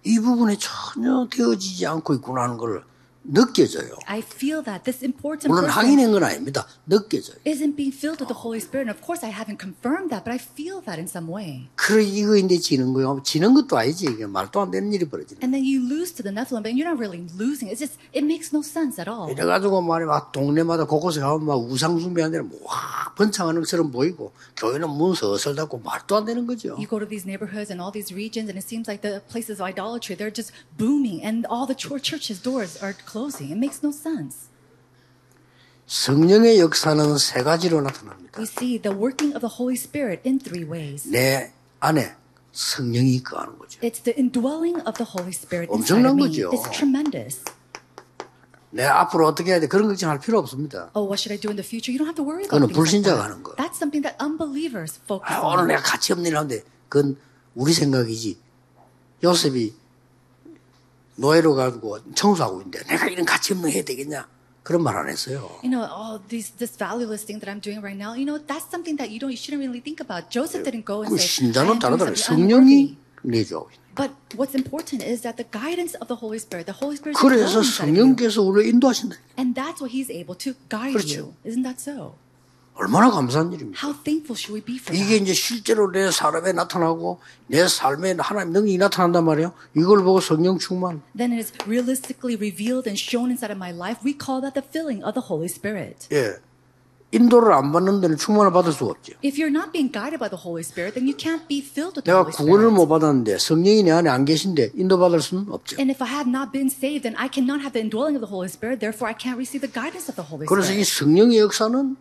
이 0.05 0.19
부분에 0.19 0.57
전혀 0.59 1.27
되어지지 1.31 1.87
않고 1.87 2.15
있구나 2.15 2.43
하는 2.45 2.57
걸 2.57 2.83
느껴져요. 3.28 3.98
I 4.06 4.20
feel 4.22 4.64
that 4.64 4.84
this 4.84 5.04
important 5.04 5.50
물론 5.50 5.70
확인한 5.70 6.12
건 6.12 6.24
아닙니다. 6.24 6.68
느껴져요. 6.88 7.38
isn't 7.46 7.76
being 7.76 7.92
filled 7.92 8.22
with 8.22 8.30
the 8.30 8.38
Holy 8.42 8.60
Spirit. 8.62 8.88
And 8.88 8.94
of 8.94 9.02
course, 9.02 9.26
I 9.26 9.32
haven't 9.34 9.60
confirmed 9.60 10.10
that, 10.14 10.24
but 10.24 10.32
I 10.32 10.38
feel 10.40 10.82
that 10.86 11.00
in 11.00 11.08
some 11.08 11.30
way. 11.32 11.68
그래 11.76 12.04
이거인데 12.04 12.58
지는 12.60 12.94
거요. 12.94 13.22
지는 13.24 13.54
것도 13.54 13.78
아니지. 13.78 14.06
이게 14.06 14.26
말도 14.26 14.62
안 14.62 14.72
되는 14.72 14.92
일이 14.94 15.06
벌어지네. 15.10 15.40
And 15.42 15.52
then 15.54 15.66
you 15.66 15.82
lose 15.82 16.14
to 16.16 16.24
the 16.24 16.34
Nephilim, 16.34 16.62
but 16.64 16.74
you're 16.74 16.86
not 16.88 17.00
really 17.02 17.26
losing. 17.38 17.70
It's 17.72 17.82
just, 17.82 17.98
it 18.14 18.24
makes 18.26 18.54
no 18.54 18.62
sense 18.62 19.02
at 19.02 19.10
all. 19.10 19.32
이래가지고 19.32 19.82
말이 19.82 20.06
막 20.06 20.32
동네마다 20.32 20.86
곳곳에 20.86 21.20
가면 21.20 21.46
막 21.46 21.58
우상 21.58 22.00
숭배하는 22.00 22.32
데는 22.32 22.50
막 22.64 23.16
번창하는 23.16 23.62
것처럼 23.62 23.92
보이고 23.92 24.32
교회는 24.58 24.90
문 24.90 25.16
서슬 25.16 25.56
닫고 25.56 25.80
말도 25.84 26.16
안 26.18 26.26
되는 26.26 26.46
거죠. 26.46 26.76
You 26.78 26.88
go 26.88 27.00
to 27.00 27.08
these 27.08 27.26
neighborhoods 27.26 27.72
and 27.72 27.82
all 27.82 27.92
these 27.92 28.14
regions, 28.14 28.50
and 28.50 28.58
it 28.60 28.66
seems 28.68 28.88
like 28.88 29.02
the 29.02 29.22
places 29.32 29.58
of 29.60 29.66
idolatry, 29.66 30.16
they're 30.16 30.34
just 30.34 30.52
booming, 30.78 31.24
and 31.26 31.48
all 31.50 31.66
the 31.66 31.76
chur- 31.76 32.00
churches' 32.00 32.42
doors 32.42 32.78
are 32.84 32.94
closing. 33.16 33.52
It 33.52 33.58
makes 33.58 33.80
no 33.82 33.92
sense. 33.92 34.50
성령의 35.88 36.60
역사는 36.60 37.18
세 37.18 37.44
가지로 37.44 37.80
나타납니다. 37.82 38.38
We 38.38 38.44
see 38.46 38.82
the 38.82 38.96
working 38.98 39.36
of 39.36 39.40
the 39.40 39.54
Holy 39.60 39.76
Spirit 39.78 40.28
in 40.28 40.40
three 40.40 40.66
ways. 40.68 41.08
내 41.08 41.54
안에 41.80 42.16
성령이 42.52 43.24
거하는 43.24 43.58
거죠. 43.60 43.80
It's 43.82 44.04
the 44.04 44.16
indwelling 44.18 44.82
of 44.88 44.98
the 44.98 45.08
Holy 45.08 45.32
Spirit 45.32 45.72
inside 45.72 46.04
엄청난 46.04 46.12
of 46.12 46.18
me. 46.20 46.28
거죠. 46.28 46.50
It's 46.52 46.72
tremendous. 46.74 47.44
내 48.72 48.84
앞으로 48.84 49.28
어떻게 49.28 49.52
해야 49.52 49.60
돼? 49.62 49.68
그런 49.68 49.88
걱정할 49.88 50.20
필요 50.20 50.40
없습니다. 50.40 50.90
Oh, 50.96 51.08
what 51.08 51.16
should 51.22 51.32
I 51.32 51.40
do 51.40 51.48
in 51.48 51.56
the 51.56 51.64
future? 51.64 51.94
You 51.96 52.00
don't 52.04 52.10
have 52.12 52.20
to 52.20 52.26
worry 52.26 52.44
about 52.44 52.60
like 52.60 52.76
불신자가 52.76 53.16
that. 53.16 53.32
하는 53.32 53.44
거예요. 53.44 53.56
That's 53.56 53.78
something 53.80 54.04
that 54.04 54.18
unbelievers 54.20 55.00
focus 55.06 55.32
아, 55.32 55.40
on. 55.46 55.60
오늘 55.64 55.68
내가 55.78 55.82
가치 55.82 56.12
없는 56.12 56.28
일 56.28 56.36
하는데 56.36 56.64
그건 56.90 57.16
우리 57.54 57.72
생각이지. 57.72 58.38
요셉이 59.24 59.74
노예로 61.16 61.56
가지고 61.56 62.00
청소하고 62.14 62.62
있는데 62.62 62.84
내가 62.88 63.08
이런 63.08 63.26
가치 63.26 63.54
없는 63.54 63.70
거 63.70 63.74
해야 63.74 63.84
되겠냐? 63.84 64.28
그런 64.64 64.82
말 64.84 64.98
안 64.98 65.08
했어요. 65.08 65.50
You 65.64 65.70
know, 65.70 65.86
all 65.86 66.20
these 66.28 66.52
this 66.58 66.76
valueless 66.76 67.24
thing 67.26 67.40
that 67.40 67.48
I'm 67.50 67.62
doing 67.62 67.80
right 67.86 67.96
now. 67.98 68.18
You 68.18 68.26
know, 68.26 68.42
that's 68.42 68.66
something 68.70 68.98
that 68.98 69.14
you 69.14 69.20
don't, 69.22 69.30
you 69.30 69.38
shouldn't 69.38 69.62
really 69.62 69.80
think 69.80 70.02
about. 70.02 70.30
Joseph 70.34 70.66
didn't 70.66 70.86
go 70.90 71.06
and 71.06 71.14
그 71.14 71.22
say, 71.22 71.54
신자는 71.54 71.70
"I 71.70 71.74
am 71.76 71.80
doing 71.80 71.80
다르더라고요. 71.80 72.18
something 72.18 72.50
성령이 72.50 72.98
unworthy." 72.98 72.98
내주하고 73.22 73.70
있는. 73.70 73.86
But 73.96 74.12
what's 74.36 74.58
important 74.58 75.06
is 75.08 75.22
that 75.22 75.38
the 75.38 75.48
guidance 75.48 75.96
of 76.02 76.10
the 76.12 76.18
Holy 76.20 76.36
Spirit, 76.42 76.66
the 76.68 76.76
Holy 76.76 76.98
Spirit, 77.00 77.16
is 77.16 77.22
그래서. 77.22 77.62
성령께서 77.64 78.42
우리를 78.42 78.68
인도하신다. 78.74 79.16
and 79.38 79.54
that's 79.56 79.80
what 79.80 79.94
He's 79.94 80.10
able 80.12 80.36
to 80.42 80.52
guide 80.68 80.98
그렇죠. 80.98 81.32
you. 81.32 81.34
Isn't 81.46 81.64
that 81.64 81.80
so? 81.80 82.18
얼마나 82.76 83.10
감사한 83.10 83.54
일입니까? 83.54 83.80
How 83.88 84.04
thankful 84.04 84.36
should 84.38 84.54
we 84.54 84.62
be 84.62 84.76
for 84.78 84.92
이게? 84.96 85.16
이제 85.16 85.34
실제로 85.34 85.90
내 85.92 86.12
사람에 86.12 86.52
나타나고 86.52 87.20
내 87.48 87.68
삶에 87.68 88.16
하나님 88.20 88.52
능력이 88.54 88.78
나타난단 88.78 89.24
말이에요. 89.24 89.54
이걸 89.78 90.04
보고 90.04 90.20
성령 90.20 90.58
충만. 90.60 91.02
Then 91.18 91.32
it 91.32 91.40
is 91.40 91.54
realistically 91.66 92.36
revealed 92.36 92.88
and 92.90 93.00
shown 93.00 93.32
inside 93.32 93.52
of 93.52 93.58
my 93.58 93.72
life. 93.72 94.04
We 94.04 94.12
call 94.18 94.42
that 94.42 94.54
the 94.60 94.64
filling 94.68 95.04
of 95.08 95.14
the 95.16 95.24
Holy 95.24 95.48
Spirit. 95.48 96.08
예. 96.12 96.36
인도를 97.12 97.54
안 97.54 97.72
받는 97.72 98.02
데는 98.02 98.18
충만을 98.18 98.52
받을 98.52 98.74
수가 98.74 98.92
없죠. 98.92 99.14
If 99.24 99.40
you're 99.40 99.48
not 99.54 99.72
being 99.72 99.88
guided 99.90 100.20
by 100.20 100.28
the 100.28 100.36
Holy 100.36 100.60
Spirit, 100.60 101.00
then 101.00 101.08
you 101.08 101.16
can't 101.16 101.48
be 101.48 101.64
filled 101.64 101.96
with 101.96 102.04
the 102.04 102.12
내가 102.12 102.28
Holy 102.28 102.36
구원을 102.36 102.68
Spirit. 102.68 102.76
못 102.76 102.88
받았는데 102.92 103.38
성령이 103.40 103.84
내 103.84 103.92
안에 103.92 104.10
안 104.10 104.26
계신데 104.26 104.72
인도받을 104.76 105.22
수는 105.22 105.48
없죠. 105.48 105.78
And 105.80 105.88
if 105.96 106.04
I 106.04 106.12
have 106.12 106.28
not 106.28 106.52
been 106.52 106.68
saved, 106.68 107.08
then 107.08 107.16
I 107.16 107.30
cannot 107.32 107.64
have 107.64 107.72
the 107.72 107.80
indwelling 107.80 108.20
of 108.20 108.26
the 108.26 108.28
Holy 108.28 108.52
Spirit. 108.52 108.84
Therefore, 108.84 109.08
I 109.08 109.16
can't 109.16 109.40
receive 109.40 109.64
the 109.64 109.72
guidance 109.72 110.12
of 110.12 110.20
the 110.20 110.28
Holy 110.28 110.44
그래서 110.44 110.76
이 110.76 110.84
Spirit. 110.84 110.92
성령의 111.08 111.40
역사는 111.40 111.96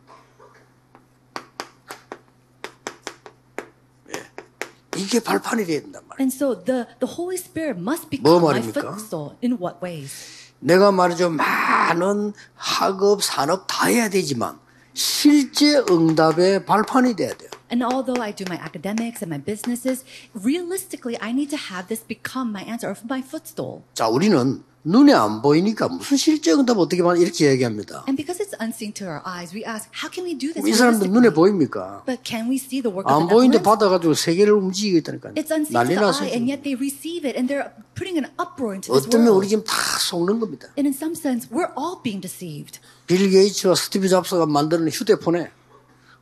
이게 4.97 5.21
발판이 5.21 5.65
돼야 5.65 5.81
된단 5.81 6.03
말이에요. 6.09 6.21
And 6.21 6.35
so 6.35 6.63
the, 6.65 6.87
the 7.01 7.11
Holy 7.11 7.37
Spirit 7.37 7.79
must 7.81 8.09
뭐 8.21 8.41
become 8.41 8.43
my 8.43 8.55
말입니까? 8.61 8.81
footstool. 8.81 9.37
In 9.43 9.59
what 9.61 9.79
ways? 9.83 10.13
내가 10.61 10.93
말이죠 10.93 11.31
많은 11.31 12.33
학업, 12.55 13.23
산업 13.23 13.67
다 13.67 13.87
해야 13.87 14.09
되지만 14.09 14.59
실제 14.95 15.83
응답의 15.91 16.65
발판이 16.65 17.17
돼야 17.17 17.35
돼요. 17.35 17.51
And 17.71 17.83
although 17.83 18.23
I 18.23 18.33
do 18.33 18.45
my 18.49 18.57
academics 18.63 19.23
and 19.25 19.29
my 19.35 19.43
businesses, 19.43 20.05
realistically, 20.33 21.19
I 21.21 21.33
need 21.33 21.51
to 21.51 21.59
have 21.59 21.89
this 21.89 22.05
become 22.07 22.51
my 22.51 22.63
answer 22.63 22.89
or 22.89 22.97
my 23.09 23.21
footstool. 23.21 23.83
자, 23.95 24.07
우리는 24.09 24.63
눈에 24.87 25.15
안 25.15 25.41
보이니까 25.41 25.89
무슨 25.89 26.19
실제 26.19 26.53
응답 26.53 26.77
어떻게 26.79 27.03
받나 27.03 27.19
이렇게 27.19 27.49
얘기합니다. 27.51 28.05
And 28.07 28.17
because 28.21 28.39
it's 28.39 28.53
unseen 28.61 28.93
to 28.95 29.07
our 29.09 29.23
eyes, 29.27 29.55
we 29.57 29.65
ask, 29.65 29.89
how 29.97 30.13
can 30.13 30.27
we 30.29 30.37
do 30.37 30.53
this? 30.53 30.69
이 30.69 30.75
사람들 30.75 31.09
눈에? 31.09 31.31
보입니까? 31.31 32.03
But 32.05 32.21
can 32.23 32.51
we 32.51 32.57
see 32.57 32.83
the 32.83 32.93
work 32.93 33.09
안 33.09 33.23
of 33.25 33.29
보이는데? 33.33 33.63
받아가지고 33.63 34.13
세계를 34.13 34.53
움직이고 34.53 34.99
있다니까요. 34.99 35.35
It's 35.41 35.49
unseen 35.51 35.73
난리 35.73 35.97
to 35.97 36.05
the 36.05 36.05
났어요. 36.05 36.29
eye, 36.29 36.37
and 36.37 36.45
지금. 36.45 36.53
yet 36.53 36.61
they 36.63 36.77
receive 36.77 37.25
it, 37.25 37.33
and 37.33 37.49
they're 37.49 37.73
putting 37.97 38.21
an 38.21 38.29
uproar 38.37 38.77
into 38.77 38.93
this 38.93 39.09
어쩌면 39.09 39.29
우리. 39.33 39.49
지금 39.49 39.65
다 39.65 39.73
속는 40.05 40.39
겁니다. 40.39 40.69
And 40.77 40.85
in 40.85 40.93
some 40.93 41.17
sense, 41.17 41.49
we're 41.49 41.73
all 41.81 41.97
being 42.05 42.21
deceived. 42.21 42.79
빌 43.09 43.31
게이츠와 43.31 43.75
스티브 43.75 44.09
잡스가 44.09 44.45
만드는 44.45 44.89
휴대폰에 44.93 45.49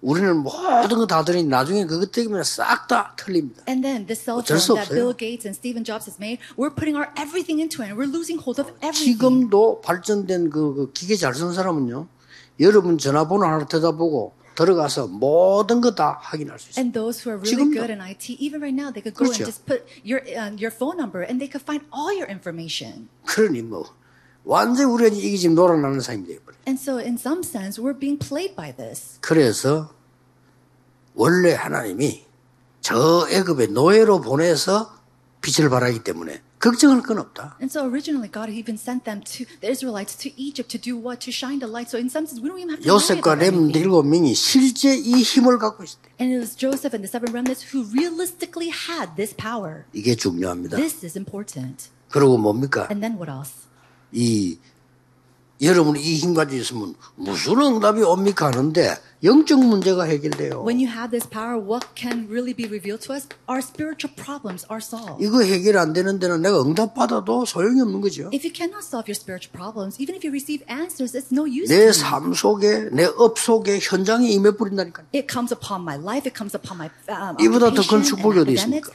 우리는 0.02 0.36
모든 0.38 0.98
거 0.98 1.06
다 1.06 1.24
들으니 1.24 1.44
나중에 1.44 1.86
그것 1.86 2.10
때문에 2.10 2.42
싹 2.42 2.88
다 2.88 3.14
틀립니다. 3.16 3.62
And 3.68 3.82
then 3.86 4.06
the 4.06 4.18
cell 4.18 4.42
phone 4.42 4.82
that. 4.82 4.90
Bill 4.92 5.14
Gates 5.16 5.46
and 5.46 5.54
Stephen 5.56 5.84
Jobs 5.84 6.06
has 6.10 6.18
made, 6.18 6.38
we're 6.58 6.74
putting 6.74 6.96
our 6.98 7.08
everything 7.16 7.62
into 7.62 7.82
it, 7.82 7.88
and 7.90 7.96
we're 7.96 8.10
losing 8.10 8.42
hold 8.42 8.58
of 8.58 8.66
everything. 8.82 9.14
지금도 9.16 9.80
발전된 9.80 10.50
그, 10.50 10.74
그 10.74 10.92
기계 10.92 11.14
잘 11.16 11.34
쓰는 11.34 11.54
사람은요, 11.54 12.08
여러분 12.60 12.98
전화번호 12.98 13.46
하나 13.46 13.64
들여다보고 13.64 14.34
들어가서 14.54 15.06
모든 15.06 15.80
거 15.80 15.94
다 15.94 16.18
확인할 16.20 16.58
수 16.58 16.70
있어요. 16.70 16.82
And 16.82 16.92
those 16.92 17.22
who 17.22 17.30
are 17.30 17.38
really 17.40 17.54
지금도. 17.72 17.78
good 17.80 17.92
in 17.94 18.00
IT, 18.02 18.34
even 18.42 18.60
right 18.60 18.74
now, 18.74 18.90
they 18.92 19.00
could 19.00 19.14
go 19.14 19.24
그렇죠. 19.30 19.46
and 19.46 19.46
just 19.46 19.64
put 19.64 19.86
your 20.04 20.20
uh, 20.34 20.50
your 20.58 20.74
phone 20.74 20.98
number, 20.98 21.22
and 21.22 21.38
they 21.40 21.46
could 21.48 21.62
find 21.62 21.86
all 21.94 22.10
your 22.12 22.26
information. 22.28 23.08
그러니 23.24 23.62
뭐 23.62 23.86
완전 24.44 24.90
우리가 24.90 25.14
이게 25.14 25.36
지금 25.36 25.54
놀아나는 25.54 26.00
삶이 26.00 26.26
되어버려요. 26.26 26.62
And 26.66 26.80
so, 26.80 26.98
in 26.98 27.14
some 27.14 27.42
sense, 27.44 27.82
we're 27.82 27.98
being 27.98 28.18
played 28.18 28.54
by 28.56 28.74
this. 28.74 29.18
그래서 29.20 29.90
원래 31.14 31.54
하나님이 31.54 32.24
저 32.80 33.28
애굽의 33.30 33.68
노예로 33.68 34.20
보내서 34.20 34.92
빛을 35.40 35.68
발하기 35.70 36.04
때문에 36.04 36.40
걱정할 36.58 37.02
건 37.02 37.18
없다. 37.18 37.56
And 37.60 37.70
so, 37.70 37.82
originally, 37.84 38.30
God 38.30 38.50
even 38.50 38.78
sent 38.78 39.04
them 39.04 39.22
to 39.22 39.44
the 39.60 39.70
Israelites 39.70 40.16
to 40.18 40.30
Egypt 40.38 40.70
to 40.70 40.78
do 40.78 40.94
what? 40.98 41.18
To 41.26 41.30
shine 41.34 41.58
the 41.58 41.70
light. 41.70 41.90
So, 41.90 41.98
in 41.98 42.06
some 42.06 42.26
sense, 42.26 42.38
we 42.42 42.48
don't 42.48 42.58
even 42.58 42.70
have 42.70 42.82
to 42.82 42.88
요셉과 42.88 43.34
about 43.34 43.42
렘 43.42 43.54
anything. 43.54 43.78
일곱 43.78 44.06
명이 44.06 44.34
실제 44.34 44.94
이 44.94 45.22
힘을 45.22 45.58
갖고 45.58 45.82
있었대. 45.82 46.10
And 46.22 46.34
it 46.34 46.38
was 46.38 46.54
Joseph 46.54 46.94
and 46.94 47.02
the 47.02 47.10
seven 47.10 47.30
remnants 47.34 47.74
who 47.74 47.86
realistically 47.90 48.70
had 48.70 49.14
this 49.14 49.34
power. 49.34 49.86
이게 49.92 50.14
중요합니다. 50.14 50.76
This 50.78 51.04
is 51.04 51.18
important. 51.18 51.90
그리고 52.10 52.38
뭡니까? 52.38 52.86
And 52.90 53.02
then 53.02 53.18
what 53.18 53.30
else? 53.30 53.66
이 54.12 54.58
여러분이 55.60 56.00
이힘 56.02 56.34
가지고 56.34 56.60
있으면 56.60 56.94
무슨 57.14 57.56
응답이 57.60 58.02
옵니까 58.02 58.46
하는데 58.46 58.96
영적 59.22 59.60
문제가 59.64 60.02
해결돼요. 60.02 60.64
When 60.66 60.82
you 60.82 60.90
have 60.90 61.12
this 61.14 61.22
power, 61.30 61.54
what 61.54 61.86
can 61.94 62.26
really 62.26 62.52
be 62.52 62.66
revealed 62.66 62.98
to 63.06 63.14
us? 63.14 63.28
Our 63.46 63.62
spiritual 63.62 64.10
problems 64.18 64.66
are 64.66 64.82
solved. 64.82 65.22
이거 65.22 65.40
해결 65.44 65.78
안 65.78 65.92
되는 65.92 66.18
데는 66.18 66.42
내가 66.42 66.60
응답 66.62 66.94
받아도 66.94 67.44
소용이 67.44 67.80
없는 67.80 68.00
거죠. 68.00 68.26
If 68.34 68.42
you 68.42 68.50
cannot 68.50 68.82
solve 68.82 69.06
your 69.06 69.14
spiritual 69.14 69.54
problems, 69.54 70.02
even 70.02 70.18
if 70.18 70.26
you 70.26 70.34
receive 70.34 70.66
answers, 70.66 71.14
it's 71.14 71.30
no 71.30 71.46
use 71.46 71.70
내 71.70 71.78
to 71.78 71.86
you. 71.86 71.92
삶 71.94 72.34
속에 72.34 72.90
내 72.90 73.06
업 73.06 73.38
속에 73.38 73.78
현장에 73.80 74.26
임해 74.34 74.56
버린다니까요. 74.58 75.06
It 75.14 75.30
comes 75.30 75.54
upon 75.54 75.86
my 75.86 75.94
life. 75.94 76.26
It 76.26 76.34
comes 76.34 76.58
upon 76.58 76.74
my 76.82 76.90
um, 77.06 77.38
이보다 77.38 77.70
더 77.70 77.86
큰 77.86 78.02
축복이 78.02 78.40
어디. 78.40 78.58
있습니까? 78.58 78.90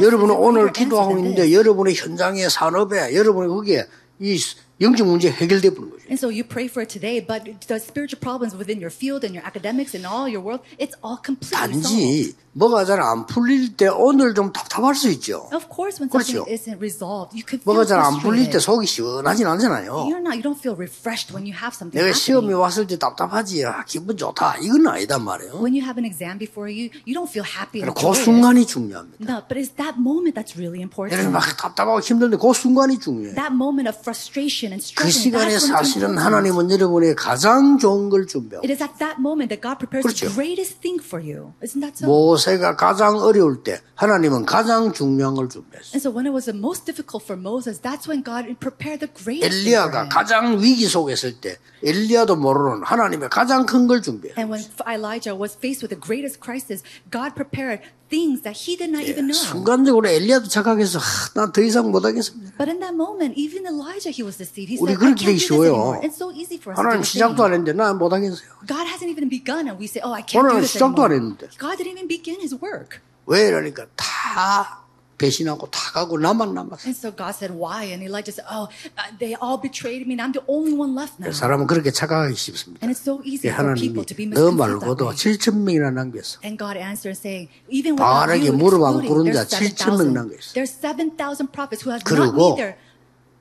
여러분은 0.00 0.34
오늘 0.34 0.72
기도하고 0.72 1.18
있는데? 1.18 1.52
여러분의 1.52 1.94
현장에 1.94 2.48
산업에 2.48 3.12
여러분의 3.14 3.50
거기에 3.52 3.84
이 4.19 4.37
영적 4.79 5.07
문제 5.07 5.29
해결돼 5.31 5.71
버린 5.71 5.91
거죠. 5.91 6.03
And 6.07 6.17
so 6.19 6.29
you 6.29 6.43
pray 6.43 6.67
for 6.67 6.83
it 6.83 6.89
today, 6.89 7.19
but 7.19 7.43
the 7.67 7.79
spiritual 7.79 8.19
problems 8.19 8.55
within 8.55 8.79
your 8.79 8.91
field 8.91 9.25
and 9.25 9.33
your 9.33 9.43
academics 9.45 9.95
and 9.95 10.05
all 10.05 10.27
your 10.29 10.41
world, 10.41 10.61
it's 10.77 10.95
all 11.01 11.17
completely 11.17 11.81
solved. 11.81 11.83
단지 11.83 12.35
뭐가 12.58 12.84
잘 12.84 12.98
안 13.00 13.24
풀릴 13.26 13.76
때 13.76 13.86
오늘 13.86 14.34
좀 14.34 14.52
답답할 14.52 14.94
수 14.96 15.08
있죠. 15.12 15.48
Of 15.54 15.66
course, 15.70 16.02
when 16.02 16.10
그렇죠. 16.10 16.42
something 16.42 16.50
isn't 16.50 16.78
resolved, 16.82 17.30
you 17.38 17.46
could 17.46 17.62
feel 17.62 17.70
뭐가 17.70 17.86
잘 17.86 18.00
안 18.02 18.18
풀릴 18.18 18.50
때 18.50 18.58
frustrated. 18.58 18.66
속이 18.66 18.86
시원하진 18.86 19.46
않잖아요. 19.46 20.10
You're 20.10 20.18
not, 20.18 20.34
you 20.34 20.42
don't 20.42 20.58
feel 20.58 20.74
refreshed 20.74 21.30
when 21.30 21.46
you 21.46 21.54
have 21.54 21.70
something 21.78 21.94
내가 21.94 22.10
시험이 22.12 22.50
happening. 22.50 22.58
왔을 22.58 22.86
때 22.90 22.98
답답하지, 22.98 23.64
아, 23.64 23.84
기분 23.86 24.16
좋다. 24.16 24.56
이건 24.58 24.88
아니단 24.88 25.22
말이에요. 25.22 25.62
When 25.62 25.78
you 25.78 25.86
have 25.86 26.02
an 26.02 26.04
exam 26.04 26.38
before 26.42 26.66
you, 26.66 26.90
you 27.06 27.14
don't 27.14 27.30
feel 27.30 27.46
happy 27.46 27.78
and 27.86 27.94
그 27.94 28.02
joyous. 28.02 28.24
순간이 28.26 28.66
중요합니다. 28.66 29.22
No, 29.22 29.38
but 29.46 29.54
it's 29.54 29.70
that 29.78 29.94
moment 29.94 30.34
that's 30.34 30.58
really 30.58 30.82
여러분 30.82 30.90
important. 30.90 31.30
막 31.30 31.46
답답하고 31.56 32.00
힘든데 32.02 32.36
그 32.42 32.50
순간이 32.52 32.98
중요해요. 32.98 33.38
That 33.38 33.54
moment 33.54 33.86
of 33.86 33.94
frustration 34.02 34.74
and 34.74 34.82
그 34.98 35.06
struggling, 35.06 35.14
시간에 35.14 35.58
사실은. 35.62 36.18
하나님은 36.18 36.70
여러분의 36.74 37.14
가장 37.14 37.78
좋은 37.78 38.10
걸 38.10 38.26
준비하고 38.26 38.66
It 38.66 38.74
is 38.74 38.82
at 38.82 38.98
that 38.98 39.22
moment 39.22 39.54
that 39.54 39.62
God 39.62 39.78
prepares 39.78 40.02
그렇죠. 40.02 40.26
the 40.26 40.34
greatest 40.34 40.82
thing 40.82 40.98
for 40.98 41.22
you. 41.22 41.54
Isn't 41.62 41.78
that 41.86 41.94
so? 41.94 42.10
모세 42.10 42.47
가 42.56 42.76
가장 42.76 43.16
어려울 43.18 43.62
때 43.62 43.82
하나님은 43.96 44.46
가장 44.46 44.92
중요한 44.92 45.34
걸 45.34 45.48
준비했어요. 45.50 45.92
And 45.92 46.00
so 46.00 46.10
when 46.10 46.24
it 46.24 46.32
was 46.32 46.46
the 46.46 46.56
most 46.56 46.86
difficult 46.86 47.24
for 47.26 47.36
Moses, 47.36 47.80
that's 47.82 48.08
when 48.08 48.22
God 48.24 48.46
prepared 48.58 49.00
the 49.04 49.12
greatest 49.12 49.52
thing 49.66 49.76
for 49.76 49.90
엘리야가. 49.92 50.08
가장 50.08 50.62
위기 50.62 50.86
속에 50.88 51.12
있을 51.12 51.40
때 51.40 51.58
엘리야도 51.84 52.36
모르는 52.36 52.82
하나님의 52.84 53.28
가장 53.28 53.66
큰 53.66 53.86
걸 53.86 54.00
준비했어요. 54.00 54.38
And 54.40 54.48
when 54.48 54.62
Elijah 54.88 55.34
was 55.36 55.52
faced 55.58 55.82
with 55.84 55.90
the 55.92 56.00
greatest 56.00 56.40
crisis, 56.40 56.82
God 57.10 57.34
prepared 57.34 57.82
things 58.08 58.42
that 58.42 58.56
he 58.56 58.76
did 58.76 58.90
not 58.90 59.04
even 59.04 59.26
know. 59.28 59.36
순간적으로 59.36 60.08
엘리야도 60.08 60.48
착각해서 60.48 60.98
난더 61.34 61.60
이상 61.62 61.90
못하겠습니다. 61.90 62.56
But 62.56 62.70
in 62.70 62.80
that 62.80 62.94
moment, 62.94 63.36
even 63.38 63.66
Elijah, 63.66 64.10
he 64.10 64.24
was 64.24 64.38
deceived. 64.38 64.72
He 64.72 64.78
우리 64.80 64.92
said, 64.92 65.04
I 65.04 65.12
그렇게 65.12 65.24
can't 65.24 65.36
되기 65.36 65.38
do 65.38 65.38
this 65.38 65.48
쉬워요. 65.48 65.72
anymore. 65.76 66.00
It's 66.02 66.16
so 66.16 66.32
easy 66.32 66.56
for 66.56 66.72
us 66.72 66.78
하나님 66.80 67.02
시작도 67.04 67.44
안. 67.44 67.52
했는데 67.52 67.72
난 67.74 67.98
못하겠어요. 67.98 68.48
God 68.66 68.88
hasn't 68.88 69.10
even 69.12 69.28
begun, 69.28 69.68
and 69.68 69.76
we 69.78 69.84
say, 69.86 70.00
oh, 70.04 70.12
I 70.16 70.22
can't 70.24 70.42
do 70.48 70.56
this 70.56 70.72
시작도 70.72 71.04
안 71.04 71.12
anymore. 71.12 71.36
했는데. 71.36 71.52
God 71.60 71.76
didn't 71.76 71.92
even 71.92 72.08
begin 72.08 72.40
his 72.40 72.56
work. 72.56 73.00
왜 73.26 73.48
이러니까 73.48 73.84
다 73.94 74.87
배신하고 75.18 75.68
다 75.70 75.92
가고 75.92 76.18
나만 76.18 76.54
남았어. 76.54 76.86
And 76.86 76.96
so 76.96 77.10
God 77.10 77.34
said, 77.34 77.52
why? 77.52 77.90
And 77.92 78.02
Elijah 78.02 78.32
said, 78.32 78.46
oh, 78.50 78.68
uh, 78.96 79.10
they 79.18 79.34
all 79.34 79.58
betrayed 79.58 80.06
me, 80.06 80.14
and 80.14 80.22
I'm 80.22 80.32
the 80.32 80.44
only 80.46 80.72
one 80.72 80.94
left 80.94 81.18
now. 81.18 81.34
사람은 81.34 81.66
그렇게 81.66 81.90
착각하기 81.90 82.34
쉽습니다. 82.34 82.86
And 82.86 82.94
it's 82.94 83.02
so 83.02 83.20
easy 83.26 83.50
for 83.50 83.74
people 83.74 84.06
to 84.06 84.14
be 84.14 84.24
너 84.30 84.54
misconceived 84.54 84.56
that 84.56 84.94
말고도 84.94 85.06
way. 85.10 85.16
7천 85.18 85.58
명이나 85.58 85.90
남겼어. 85.90 86.38
And 86.46 86.56
God 86.56 86.78
answered 86.78 87.18
saying, 87.18 87.50
even 87.68 87.98
without 87.98 88.30
you 88.38 88.54
excluding, 88.54 89.34
there's 89.34 89.50
7천 89.50 89.98
명 89.98 90.14
7,000. 90.14 90.14
남겨 90.14 90.34
있어. 90.38 90.54
There's 90.54 90.72
7,000 90.72 91.52
prophets 91.52 91.82
who 91.82 91.90
have 91.90 92.06
not 92.06 92.32
neither 92.32 92.78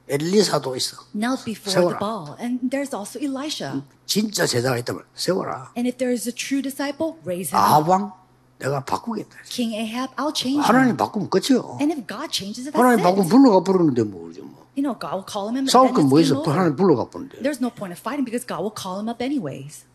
엘리사도 0.09 0.75
있어. 0.77 0.97
knelt 1.13 1.43
before 1.45 1.73
세워라. 1.73 1.99
the 1.99 1.99
Baal. 1.99 2.35
And 2.39 2.59
there's 2.71 2.95
also 2.95 3.19
Elisha. 3.19 3.83
진짜 4.05 4.47
제자가 4.47 4.77
있다면 4.79 5.03
세워라. 5.13 5.71
And 5.75 5.87
if 5.87 5.97
there 5.97 6.11
is 6.11 6.27
a 6.27 6.33
true 6.33 6.61
disciple, 6.61 7.19
raise 7.25 7.51
him 7.53 7.59
up. 7.59 7.85
아왕 7.85 8.11
내가 8.59 8.83
바꾸겠다. 8.83 9.37
King 9.49 9.75
Ahab, 9.75 10.13
I'll 10.15 10.33
change 10.33 10.61
하나님. 10.65 10.97
바꾸면 10.97 11.29
끝이요. 11.29 11.77
And 11.79 11.93
if 11.93 12.07
God 12.07 12.31
changes 12.31 12.67
it, 12.67 12.75
하나님 12.75 12.97
that's 12.97 13.03
바꾸면 13.05 13.25
it. 13.25 13.29
불러가 13.29 13.59
부르는데 13.61 14.03
뭐죠 14.03 14.43
뭐. 14.43 14.65
You 14.75 14.81
know, 14.85 14.97
God 14.97 15.13
will 15.17 15.25
call 15.29 15.49
him 15.49 15.57
and 15.57 15.69
싸울 15.69 15.93
then 15.93 15.93
건 15.93 16.05
it's 16.05 16.09
뭐 16.09 16.19
game 16.21 16.41
있어? 16.41 16.51
하나님 16.51 16.75
불러가 16.75 17.05
부르는데. 17.09 17.41
There's 17.41 17.61
no 17.61 17.69
point 17.69 17.93
of 17.93 17.99
fighting 18.01 18.25
because 18.25 18.45
God 18.45 18.61
will 18.65 18.73
call 18.73 18.97
him 18.99 19.09
up 19.09 19.21
anyways. 19.21 19.85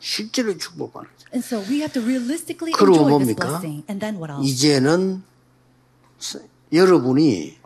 실제로 0.00 0.56
축복받는. 0.56 1.10
And 1.34 1.44
so 1.44 1.60
we 1.68 1.80
have 1.84 1.92
to 1.92 2.00
realistically 2.00 2.72
enjoy 2.72 3.04
this 3.20 3.36
뭡니까? 3.36 3.60
blessing. 3.60 3.84
And 3.88 4.00
then 4.00 4.16
what 4.16 4.32
else? 4.32 4.48
이제는 4.48 5.22
스- 6.18 6.40
여러분이 6.72 7.58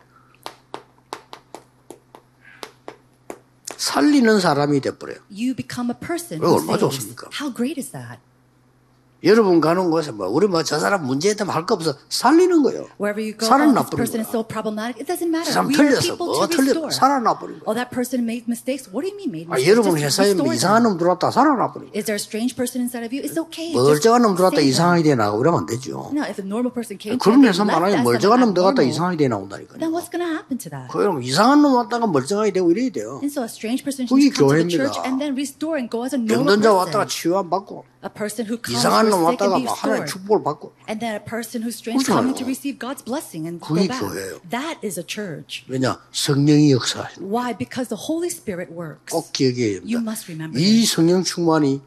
살리는 3.77 4.39
사람이 4.39 4.81
돼버려요. 4.81 5.17
You 5.29 5.55
become 5.55 5.91
a 5.91 5.97
person 5.99 6.41
saves. 6.43 6.79
좋습니까? 6.79 7.29
How 7.39 7.53
great 7.53 7.79
is 7.79 7.91
that? 7.91 8.19
여러분 9.23 9.61
가는 9.61 9.89
곳에 9.89 10.11
뭐 10.11 10.27
우리 10.27 10.47
뭐 10.47 10.63
저 10.63 10.79
사람 10.79 11.05
문제 11.05 11.29
있다면 11.31 11.53
할거 11.55 11.75
없어 11.75 11.93
살리는 12.09 12.61
거예요. 12.63 12.87
Oh, 13.83 13.89
버린 13.89 13.97
person 13.97 14.23
거야. 14.23 14.33
그 15.43 15.51
사람 15.51 15.67
틀렸어. 15.71 16.15
뭐 16.17 16.47
틀렸어. 16.47 16.89
살아나 16.91 17.39
버린 17.39 17.59
거야. 17.59 17.63
Oh, 17.65 17.75
아? 19.55 19.55
여러분 19.69 19.97
회사에 19.97 20.33
뭐 20.33 20.53
이상한. 20.53 20.83
놈 20.83 20.97
들어왔다 20.97 21.31
살아나 21.31 21.71
버린 21.71 21.89
거야. 21.91 22.01
멀쩡한 23.73 24.21
놈 24.23 24.35
들어왔다. 24.35 24.59
이상하게 24.61 25.03
돼 25.03 25.15
나가고 25.15 25.41
이러면 25.41 25.59
안 25.61 25.65
되죠. 25.67 26.11
그런 27.19 27.43
회사 27.45 27.63
that's 27.63 28.03
멀쩡한 28.03 28.39
놈 28.41 28.53
들어갔다. 28.53 28.81
이상하게 28.83 29.17
돼 29.17 29.27
나온다니까요. 29.29 29.79
그럼 30.91 31.23
이상한 31.23 31.61
놈 31.61 31.75
왔다가 31.75 32.07
멀쩡하게 32.07 32.51
되고 32.51 32.69
이래야 32.71 32.89
돼요. 32.91 33.21
그게 34.09 34.29
교회입니다. 34.29 34.91
병든자 36.35 36.73
왔다가. 36.73 37.05
치유 37.07 37.37
안 37.37 37.49
받고 37.49 37.85
A 38.04 38.08
person 38.08 38.46
who 38.46 38.56
comes 38.60 38.78
이상한 38.78 39.10
놈 39.10 39.20
who 39.20 39.28
is 39.28 39.36
sick 39.36 39.48
왔다가 39.48 39.54
and 39.54 39.62
be 39.62 39.64
막 39.66 39.74
하나님 39.82 40.02
restored. 40.02 40.12
축복을 40.12 40.42
받고 40.44 40.72
And 40.88 41.00
then 41.00 41.14
a 41.14 41.24
person 41.24 41.62
who's 41.62 41.76
strange 41.76 42.04
그렇잖아요. 42.06 42.14
coming 42.14 42.36
to 42.38 42.44
receive 42.46 42.78
God's 42.78 43.02
blessing 43.02 43.46
and 43.48 43.58
go 43.60 43.74
그게 43.74 43.88
back. 43.88 44.00
교회예요. 44.00 44.40
That 44.50 44.78
is 44.86 44.98
a 44.98 45.04
church. 45.06 45.64
왜냐 45.68 45.98
성령이 46.12 46.72
역사하시는 46.72 47.26
Why? 47.26 47.52
Because 47.56 47.88
the 47.90 47.98
Holy 48.08 48.30
Spirit 48.30 48.70
works. 48.72 49.10
꼭 49.10 49.32
기억해야 49.32 49.82
You 49.82 49.98
됩니다. 49.98 50.06
must 50.06 50.26
remember 50.30 50.56
이 50.60 50.64
this. 50.86 50.94
성령 50.94 51.22
충만이 51.24 51.80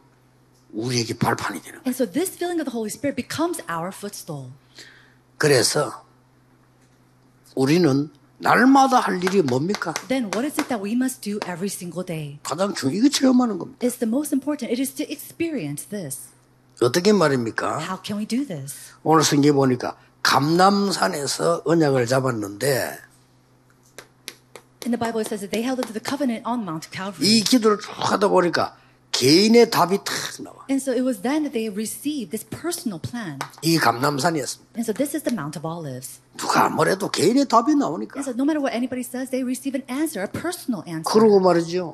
우리에게 0.72 1.18
발판이 1.18 1.62
되는 1.62 1.80
거예요. 1.80 1.88
And 1.88 1.96
so 1.96 2.06
this 2.06 2.32
filling 2.36 2.60
of 2.62 2.66
the 2.70 2.76
Holy 2.76 2.88
Spirit 2.92 3.16
becomes 3.16 3.60
our 3.68 3.92
footstool. 3.92 4.52
그래서 5.38 6.06
우리는 7.56 8.10
날마다 8.39 9.01
할 9.01 9.23
일이 9.23 9.43
뭡니까? 9.43 9.95
Then 10.09 10.31
what 10.35 10.45
is 10.45 10.61
it 10.61 10.69
that 10.69 10.83
we 10.83 10.93
must 10.93 11.21
do 11.23 11.39
every 11.45 11.69
single 11.69 12.05
day? 12.05 12.39
가장 12.43 12.75
중 12.75 12.93
이거 12.93 13.09
체험하는 13.09 13.59
겁니다. 13.59 13.79
It's 13.87 13.99
the 13.99 14.09
most 14.09 14.35
important. 14.35 14.71
It 14.71 14.81
is 14.81 14.93
to 14.95 15.07
experience 15.09 15.89
this. 15.89 16.29
어떻게 16.83 17.13
말입니까? 17.13 17.79
How 17.81 17.99
can 18.05 18.19
we 18.21 18.27
do 18.27 18.47
this? 18.47 18.93
오늘 19.03 19.23
성경 19.25 19.55
보니까 19.57 19.97
감남산에서 20.23 21.63
언약을 21.65 22.07
잡았는데 22.07 22.99
In 24.85 24.93
the 24.93 24.99
Bible, 24.99 25.19
it 25.21 25.27
says 25.27 25.41
that 25.41 25.51
they 25.51 25.65
held 25.67 25.81
it 25.81 25.89
to 25.89 25.93
the 25.93 26.05
covenant 26.05 26.47
on 26.47 26.63
Mount 26.63 26.91
Calvary. 26.93 27.27
이 27.27 27.41
기도를 27.43 27.79
쭉 27.81 27.91
하다 27.91 28.29
보니까 28.29 28.77
개인의 29.16 29.70
답이 29.70 30.00
탁 30.04 30.16
나와. 30.42 30.66
And 30.70 30.82
so 30.82 30.92
it 30.94 31.04
was 31.04 31.22
then 31.22 31.44
that 31.44 31.54
they 31.54 31.70
received 31.70 32.32
this 32.32 32.48
personal 32.48 33.00
plan. 33.00 33.40
이 33.62 33.78
감남산이었습니다. 33.78 34.74
And 34.80 34.86
so 34.88 34.94
this 34.94 35.16
is 35.16 35.24
the 35.24 35.36
Mount 35.36 35.60
of 35.60 35.68
Olives. 35.68 36.22
누가 36.38 36.70
뭐래도 36.70 37.10
개인의 37.10 37.48
답이 37.48 37.76
나오니까. 37.76 38.18
And 38.18 38.26
so 38.26 38.34
no 38.34 38.46
matter 38.46 38.62
what 38.64 38.74
anybody 38.74 39.04
says, 39.04 39.30
they 39.30 39.44
receive 39.44 39.76
an 39.76 39.84
answer, 39.92 40.24
a 40.24 40.32
personal 40.32 40.82
answer. 40.88 41.06
그러고 41.06 41.40
말이죠. 41.40 41.94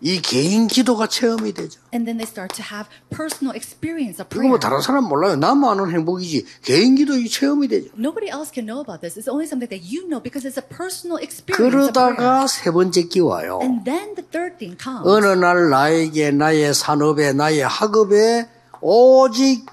이 0.00 0.20
개인 0.20 0.68
기도가 0.68 1.06
체험이 1.08 1.52
되죠. 1.52 1.80
And 1.92 2.06
then 2.06 2.18
they 2.18 2.26
start 2.28 2.54
to 2.56 2.64
have 2.64 2.86
personal 3.10 3.56
experience 3.56 4.20
of 4.22 4.28
이거 4.32 4.42
뭐 4.46 4.58
prayer. 4.58 4.60
다른 4.60 4.80
사람 4.80 5.04
몰라요. 5.04 5.36
나만 5.36 5.78
아는 5.78 5.90
행복이지. 5.90 6.46
개인 6.62 6.94
기도 6.94 7.14
이 7.16 7.28
체험이 7.28 7.68
되죠. 7.68 7.88
Nobody 7.98 8.30
else 8.30 8.50
can 8.52 8.66
know 8.66 8.80
about 8.80 9.00
this. 9.00 9.18
It's 9.18 9.28
only 9.28 9.46
something 9.46 9.68
that 9.70 9.82
you 9.82 10.06
know 10.06 10.22
because 10.22 10.46
it's 10.46 10.58
a 10.58 10.66
personal 10.66 11.18
experience 11.18 11.90
prayer. 11.90 11.90
그러다가 11.90 12.46
세 12.46 12.70
번째 12.70 13.02
끼 13.08 13.20
와요. 13.20 13.58
And 13.62 13.84
then 13.84 14.14
the 14.14 14.22
third 14.26 14.58
thing 14.58 14.76
comes. 14.78 15.02
어느 15.08 15.26
날 15.34 15.70
나에게 15.70 16.30
나의 16.30 16.74
산업에 16.74 17.32
나의 17.32 17.66
학업에 17.66 18.48
오직 18.80 19.66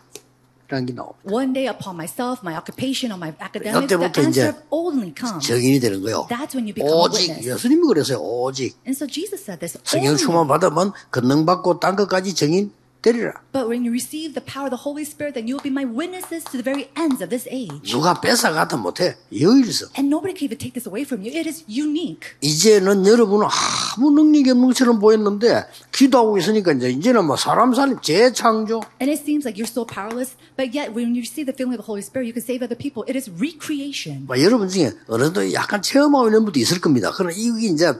게 0.84 0.92
나옵니다. 0.92 1.24
One 1.24 1.54
day 1.54 1.72
upon 1.72 1.96
myself, 1.96 2.44
my 2.44 2.58
occupation, 2.60 3.16
on 3.16 3.22
my 3.24 3.32
academics, 3.40 3.88
the 3.88 3.96
answer 4.04 4.52
only 4.74 5.14
comes. 5.16 5.48
정인이 5.48 5.80
되는 5.80 6.02
거예요. 6.04 6.28
That's 6.28 6.52
when 6.52 6.68
you 6.68 6.76
become 6.76 6.92
a 6.92 7.00
오직 7.00 7.32
witness. 7.32 7.48
예수님이 7.48 7.88
그랬어요. 7.88 8.20
오직 8.20 8.76
And 8.84 8.98
so 8.98 9.06
Jesus 9.08 9.40
said 9.46 9.62
this. 9.64 9.78
성령. 9.86 10.18
충만 10.18 10.48
받으면 10.50 10.92
권능 11.12 11.46
받고 11.46 11.80
딴 11.80 11.96
것까지 11.96 12.34
정인 12.34 12.74
되리라. 13.06 13.34
But 13.54 13.70
when 13.70 13.86
you 13.86 13.94
receive 13.94 14.34
the 14.34 14.42
power 14.42 14.66
of 14.66 14.74
the 14.74 14.82
Holy 14.82 15.06
Spirit, 15.06 15.38
then 15.38 15.46
you 15.46 15.54
will 15.54 15.62
be 15.62 15.70
my 15.70 15.86
witnesses 15.86 16.42
to 16.50 16.58
the 16.58 16.66
very 16.66 16.90
ends 16.98 17.22
of 17.22 17.30
this 17.30 17.46
age. 17.54 17.94
누가 17.94 18.20
뺏어가도 18.20 18.78
못해. 18.82 19.16
여일서. 19.30 19.94
And 19.94 20.10
nobody 20.10 20.34
can 20.34 20.50
even 20.50 20.58
take 20.58 20.74
this 20.74 20.90
away 20.90 21.06
from 21.06 21.22
you. 21.22 21.30
It 21.30 21.46
is 21.46 21.62
unique. 21.70 22.34
이제는 22.42 23.06
여러분은 23.06 23.46
아무 23.46 24.10
능력이 24.10 24.50
없는 24.50 24.74
것처럼 24.74 25.00
보였는데 25.00 25.70
기도하고 25.94 26.38
있으니까 26.40 26.74
이제 26.74 26.90
이제는 26.90 27.26
뭐 27.26 27.38
사람 27.38 27.74
살림 27.76 28.02
재창조. 28.02 28.82
And 28.98 29.14
it 29.14 29.22
seems 29.22 29.46
like 29.46 29.62
you're 29.62 29.70
so 29.70 29.86
powerless, 29.86 30.34
but 30.58 30.74
yet 30.74 30.90
when 30.90 31.14
you 31.14 31.22
receive 31.22 31.46
the 31.46 31.54
feeling 31.54 31.78
of 31.78 31.82
the 31.84 31.86
Holy 31.86 32.02
Spirit, 32.02 32.26
you 32.26 32.34
can 32.34 32.42
save 32.42 32.66
other 32.66 32.76
people. 32.76 33.06
It 33.06 33.14
is 33.14 33.30
recreation. 33.30 34.26
뭐 34.26 34.42
여러분 34.42 34.68
중에 34.68 34.98
어느 35.08 35.30
정도 35.30 35.46
약간 35.54 35.82
체험하고 35.82 36.28
있는 36.28 36.44
분도 36.44 36.60
있을 36.60 36.82
겁니다. 36.82 37.14
그러나 37.14 37.36
이게 37.38 37.68
이제 37.70 37.94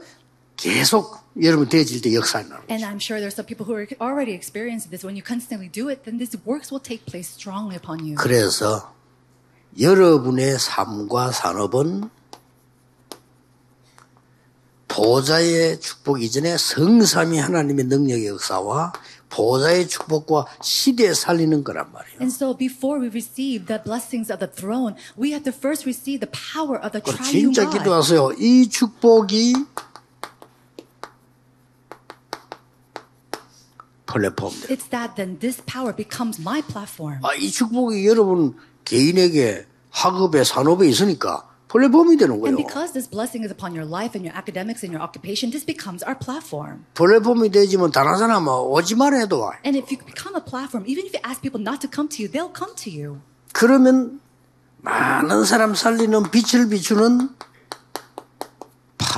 계속 0.56 1.25
여러분 1.42 1.68
되어질 1.68 2.00
때 2.00 2.14
역사에 2.14 2.44
나는 2.44 2.64
And 2.70 2.84
I'm 2.84 2.98
sure 2.98 3.20
there's 3.20 3.34
some 3.34 3.46
people 3.46 3.66
who 3.66 3.74
are 3.76 3.86
already 4.00 4.32
experiencing 4.32 4.90
this. 4.90 5.04
When 5.04 5.16
you 5.16 5.22
constantly 5.22 5.68
do 5.68 5.88
it, 5.90 6.04
then 6.04 6.18
these 6.18 6.36
works 6.46 6.72
will 6.72 6.82
take 6.82 7.04
place 7.04 7.28
strongly 7.28 7.76
upon 7.76 8.00
you. 8.06 8.16
그래서 8.16 8.94
여러분의 9.78 10.58
삶과 10.58 11.32
산업은 11.32 12.08
보좌의 14.88 15.78
축복 15.80 16.22
이전에 16.22 16.56
성삼위 16.56 17.38
하나님의 17.38 17.84
능력의 17.84 18.28
역사와 18.28 18.94
보좌의 19.28 19.88
축복과 19.88 20.46
시대에 20.62 21.12
살리는 21.12 21.62
거란 21.64 21.92
말이에요. 21.92 22.18
And 22.20 22.32
so 22.32 22.56
before 22.56 22.98
we 23.02 23.08
receive 23.08 23.66
the 23.66 23.82
blessings 23.82 24.32
of 24.32 24.38
the 24.38 24.48
throne, 24.50 24.94
we 25.18 25.32
have 25.32 25.44
to 25.44 25.52
first 25.52 25.84
receive 25.84 26.20
the 26.24 26.30
power 26.32 26.80
of 26.80 26.92
the 26.92 27.02
triune 27.02 27.52
진짜 27.52 27.64
God. 27.64 27.78
기도하세요. 27.78 28.32
이 28.38 28.70
축복이 28.70 29.52
플랫폼 34.06 34.50
돼. 34.50 34.74
It's 34.74 34.88
that 34.90 35.14
then 35.16 35.38
this 35.40 35.62
power 35.66 35.94
becomes 35.94 36.40
my 36.40 36.62
platform. 36.62 37.20
아, 37.22 37.34
이 37.34 37.50
축복이 37.50 38.06
여러분 38.06 38.54
개인에게 38.84 39.66
학업에 39.90 40.44
산업에 40.44 40.88
있으니까 40.88 41.48
플랫폼이 41.68 42.16
되는 42.16 42.34
And 42.38 42.42
거예요. 42.42 42.56
because 42.56 42.92
this 42.92 43.10
blessing 43.10 43.42
is 43.44 43.50
upon 43.50 43.74
your 43.74 43.84
life 43.84 44.14
and 44.14 44.22
your 44.22 44.32
academics 44.38 44.86
and 44.86 44.94
your 44.94 45.02
occupation, 45.02 45.50
this 45.50 45.66
becomes 45.66 46.06
our 46.06 46.14
platform. 46.16 46.86
플랫폼이 46.94 47.50
되지만 47.50 47.90
다른 47.90 48.16
사람은 48.16 48.46
오지 48.70 48.94
말아 48.94 49.18
해도 49.18 49.40
와. 49.42 49.58
And 49.66 49.76
if 49.76 49.90
you 49.90 49.98
become 49.98 50.38
a 50.38 50.44
platform, 50.44 50.86
even 50.86 51.04
if 51.04 51.12
you 51.12 51.20
ask 51.26 51.42
people 51.42 51.58
not 51.60 51.82
to 51.82 51.90
come 51.90 52.06
to 52.14 52.22
you, 52.22 52.30
they'll 52.30 52.54
come 52.54 52.72
to 52.78 52.88
you. 52.92 53.18
그러면 53.52 54.20
많은 54.82 55.44
사람 55.44 55.74
살리는 55.74 56.30
빛을 56.30 56.68
비추는 56.68 57.30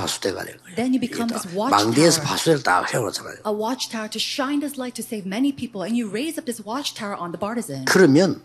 파수대가 0.09 0.43
되는 0.43 0.59
거예요. 0.63 0.75
Then 0.75 0.93
you 0.93 0.99
become 0.99 1.29
this 1.29 1.45
망대에서 1.53 2.21
watchtower. 2.21 2.25
파수대를 2.25 2.63
딱 2.63 2.89
세워놓잖아요. 2.89 3.35
A 3.45 3.53
watchtower 3.53 4.09
to 4.09 4.17
shine 4.19 4.59
this 4.59 4.79
light 4.79 4.95
to 4.97 5.05
save 5.05 5.27
many 5.27 5.53
people, 5.53 5.85
and 5.85 5.93
you 5.93 6.09
raise 6.09 6.39
up 6.39 6.45
this 6.49 6.63
watchtower 6.65 7.13
on 7.13 7.31
the 7.31 7.39
partisan. 7.39 7.85
그러면 7.85 8.41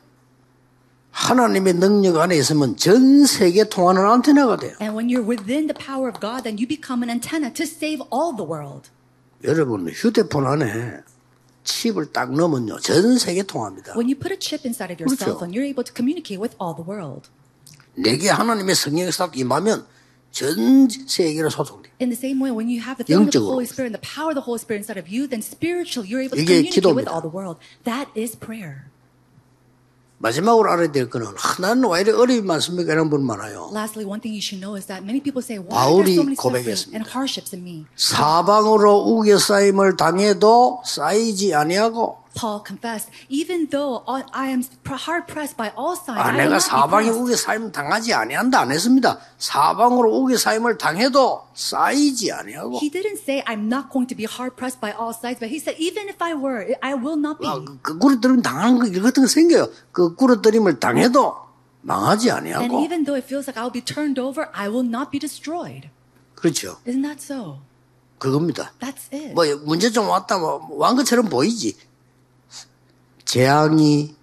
하나님의 1.10 1.74
능력 1.74 2.18
안에 2.18 2.36
있으면 2.36 2.76
전 2.76 3.24
세계 3.24 3.64
통하는 3.68 4.04
안테나가 4.04 4.56
돼요. 4.56 4.76
And 4.80 4.92
when 4.96 5.08
you're 5.08 5.24
within 5.24 5.66
the 5.66 5.74
power 5.74 6.10
of 6.10 6.20
God, 6.20 6.44
then 6.44 6.58
you 6.58 6.66
become 6.68 7.02
an 7.02 7.10
antenna 7.10 7.52
to 7.54 7.64
save 7.64 8.02
all 8.12 8.34
the 8.36 8.44
world. 8.44 8.90
여러분 9.44 9.88
휴대폰 9.88 10.46
안에 10.46 11.00
칩을 11.64 12.12
딱 12.12 12.32
넣으면요. 12.32 12.78
전 12.80 13.16
세계 13.16 13.42
통합니다. 13.42 13.94
When 13.96 14.10
you 14.10 14.18
put 14.18 14.32
a 14.32 14.38
chip 14.38 14.66
inside 14.66 14.92
of 14.92 15.00
your 15.00 15.08
그렇죠. 15.08 15.24
cell 15.24 15.36
phone, 15.38 15.54
you're 15.54 15.64
able 15.64 15.84
to 15.84 15.94
communicate 15.94 16.36
with 16.40 16.56
all 16.60 16.74
the 16.76 16.84
world. 16.84 17.30
내게 17.94 18.28
하나님의 18.28 18.74
성령이 18.74 19.12
싹 19.12 19.38
임하면 19.38 19.86
전 20.34 20.88
세계로 20.90 21.48
소통돼. 21.48 21.90
In 22.02 22.10
the 22.10 22.18
same 22.18 22.42
way, 22.42 22.50
when 22.50 22.66
you 22.66 22.82
have 22.82 22.98
the 22.98 23.06
filling 23.06 23.30
of 23.30 23.30
the 23.30 23.38
영적으로. 23.38 23.54
Holy 23.54 23.70
Spirit 23.70 23.94
and 23.94 23.96
the 23.96 24.02
power 24.02 24.34
of 24.34 24.36
the 24.36 24.42
Holy 24.42 24.58
Spirit 24.58 24.82
inside 24.82 24.98
of 24.98 25.06
you, 25.06 25.30
then 25.30 25.38
spiritually 25.38 26.10
you're 26.10 26.18
able 26.26 26.34
to 26.34 26.42
이게 26.42 26.66
communicate 26.66 26.82
with 26.90 27.06
기도입니다. 27.06 27.14
all 27.14 27.22
the 27.22 27.30
world. 27.30 27.62
That 27.86 28.10
is 28.18 28.34
prayer. 28.34 28.90
마지막으로 30.18 30.70
알아야 30.72 30.90
될 30.90 31.10
거는 31.10 31.26
아, 31.26 31.60
나는 31.60 31.88
왜 31.90 32.00
이렇게 32.00 32.18
어려움이 32.18 32.42
많습니까? 32.46 32.92
이런 32.92 33.10
분 33.10 33.26
많아요. 33.26 33.70
Lastly, 33.74 34.08
one 34.08 34.20
thing 34.22 34.32
you 34.34 34.40
should 34.40 34.58
know 34.58 34.74
is 34.74 34.86
that 34.86 35.04
many 35.04 35.20
people 35.20 35.42
say, 35.42 35.58
why 35.58 35.70
are 35.70 36.02
바울이 36.02 36.16
there 36.16 36.18
so 36.18 36.22
many 36.24 36.34
suffering 36.34 36.64
고백했습니다. 36.64 36.96
and 36.96 37.04
hardships 37.10 37.54
in 37.54 37.62
me? 37.62 37.84
사방으로 37.94 39.04
우겨싸임을 39.04 39.96
당해도 39.96 40.80
쌓이지 40.86 41.54
아니하고 41.54 42.23
Paul 42.34 42.62
confessed, 42.66 43.10
even 43.28 43.68
though 43.70 44.02
I 44.06 44.50
am 44.50 44.62
hard 44.86 45.26
pressed 45.26 45.56
by 45.56 45.70
all 45.78 45.94
sides, 45.96 46.20
아, 46.20 46.32
내가 46.32 46.58
사방에 46.58 47.06
pressed. 47.06 47.22
우겨싸임 47.22 47.72
당하지 47.72 48.12
아니한다 48.12 48.60
안 48.60 48.72
했습니다. 48.72 49.18
사방으로 49.38 50.12
우겨싸임을 50.18 50.76
당해도 50.78 51.42
쌓이지 51.54 52.32
아니하고 52.32 52.78
He 52.82 52.90
didn't 52.90 53.18
say, 53.22 53.42
I'm 53.46 53.66
not 53.70 53.90
going 53.92 54.08
to 54.08 54.16
be 54.16 54.26
hard 54.26 54.56
pressed 54.56 54.80
by 54.80 54.92
all 54.92 55.14
sides, 55.14 55.38
but 55.38 55.48
he 55.48 55.58
said, 55.58 55.78
even 55.78 56.08
if 56.08 56.16
I 56.20 56.34
were, 56.34 56.74
I 56.82 56.94
will 56.94 57.18
not 57.18 57.38
be. 57.40 57.48
아, 57.48 57.54
그, 57.62 57.78
그 57.80 57.98
구르뜨림 57.98 58.42
당하는 58.42 58.78
거 58.78 59.02
같은 59.02 59.22
거 59.22 59.28
생겨요. 59.28 59.68
그 59.92 60.14
구르뜨림을 60.16 60.80
당해도 60.80 61.36
망하지 61.82 62.30
And 62.30 62.48
아니하고 62.50 62.80
even 62.82 63.04
though 63.04 63.14
it 63.14 63.26
feels 63.26 63.46
like 63.46 63.60
I'll 63.60 63.72
be 63.72 63.80
turned 63.84 64.18
over, 64.18 64.48
I 64.52 64.68
will 64.68 64.86
not 64.86 65.10
be 65.10 65.20
destroyed. 65.20 65.88
그렇죠. 66.34 66.78
Isn't 66.86 67.02
that 67.02 67.22
so? 67.22 67.58
그겁니다. 68.18 68.72
That's 68.80 69.12
it. 69.12 69.34
뭐 69.34 69.44
문제 69.64 69.90
좀 69.90 70.08
왔다 70.08 70.38
뭐완 70.38 70.96
것처럼 70.96 71.28
보이지. 71.28 71.76
재앙이 73.34 74.14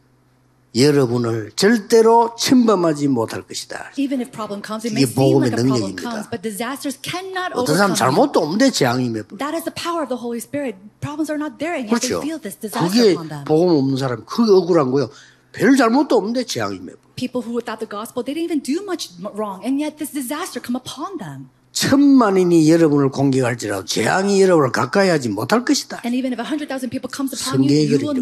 여러분을 0.74 1.52
절대로 1.58 2.34
침범하지 2.38 3.10
못할 3.10 3.42
것이다. 3.42 3.92
Even 3.98 4.22
if 4.22 4.32
problem 4.32 4.64
comes, 4.66 4.88
it 4.88 4.96
이게 4.96 5.14
복음의 5.14 5.52
능력입니다. 5.52 6.02
comes, 6.02 6.30
but 6.32 6.42
disasters 6.42 6.98
cannot 7.04 7.52
어떤 7.54 7.76
사람. 7.76 7.94
잘못도 7.94 8.40
없는데 8.40 8.72
재앙이 8.72 9.10
몇 9.10 9.28
번. 9.28 9.38
That 9.38 9.54
is 9.54 9.66
the 9.66 9.76
power 9.76 10.00
of 10.00 10.08
the 10.08 10.16
Holy 10.16 10.40
Spirit. 10.40 10.80
Problems 11.02 11.28
are 11.28 11.36
not 11.36 11.60
there, 11.60 11.76
and 11.76 11.92
yet 11.92 12.00
그렇죠. 12.00 12.24
they 12.24 12.24
feel 12.24 12.40
this 12.40 12.56
disaster 12.56 12.88
그게. 12.88 13.44
복음 13.44 13.76
없는 13.84 13.98
사람 13.98 14.24
그게 14.24 14.50
억울한 14.50 14.92
거요. 14.92 15.10
별 15.52 15.76
잘못도 15.76 16.16
없는데 16.16 16.46
재앙이 16.48 16.80
몇 16.80 16.96
번. 16.96 17.12
People 17.20 17.44
who, 17.44 17.52
without 17.60 17.84
the 17.84 17.90
gospel, 17.92 18.24
they 18.24 18.32
didn't 18.32 18.48
even 18.48 18.64
do 18.64 18.80
much 18.88 19.12
wrong, 19.36 19.60
and 19.68 19.76
yet 19.84 20.00
this 20.00 20.16
disaster 20.16 20.64
come 20.64 20.80
upon 20.80 21.20
them. 21.20 21.52
천만인이 21.72 22.70
여러분을 22.70 23.10
공격할지라도 23.10 23.86
재앙이 23.86 24.42
여러분을 24.42 24.72
가까이 24.72 25.10
하지 25.10 25.30
못할 25.30 25.64
것이다. 25.66 26.02
And 26.06 26.16
even 26.18 26.34
if 26.34 26.42
100,000 26.42 26.90
people 26.90 27.10
comes 27.14 27.34
upon 27.34 27.62
you, 27.64 27.70
성경에 27.70 27.88
그렇게. 28.12 28.22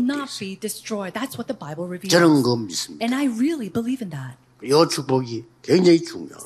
저는 2.10 2.44
그거 2.44 2.56
믿습니다. 2.58 3.06
이 4.62 4.70
축복이 4.90 5.46
굉장히 5.64 6.04
중요해요. 6.04 6.38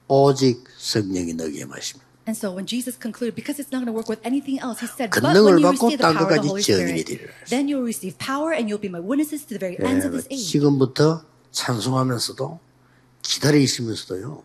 오직 0.08 0.64
성령이 0.78 1.36
너기에 1.36 1.66
마십니다. 1.66 2.09
And 2.30 2.38
so 2.38 2.52
when 2.52 2.68
Jesus 2.68 2.96
concluded, 2.96 3.34
because 3.34 3.58
it's 3.58 3.72
not 3.72 3.80
going 3.80 3.88
to 3.88 3.92
work 3.92 4.08
with 4.08 4.22
anything 4.24 4.60
else, 4.60 4.82
he 4.82 4.86
said, 4.86 5.10
but 5.10 5.24
when 5.24 5.58
you 5.58 5.72
receive 5.72 5.98
the 5.98 6.14
power 6.14 6.30
of 6.30 6.44
the 6.44 6.48
Holy 6.48 6.62
Spirit, 6.62 7.32
then 7.50 7.68
you'll 7.68 7.82
receive 7.82 8.20
power 8.20 8.54
and 8.54 8.70
you'll 8.70 8.78
be 8.78 8.88
my 8.88 9.00
witnesses 9.00 9.46
to 9.46 9.56
the 9.56 9.60
very 9.60 9.80
ends 9.80 10.06
of 10.06 10.12
this 10.12 10.28
age. 10.30 10.46
지금부터 10.54 11.26
찬송하면서도 11.52 12.60
기다리시면서도요 13.24 14.44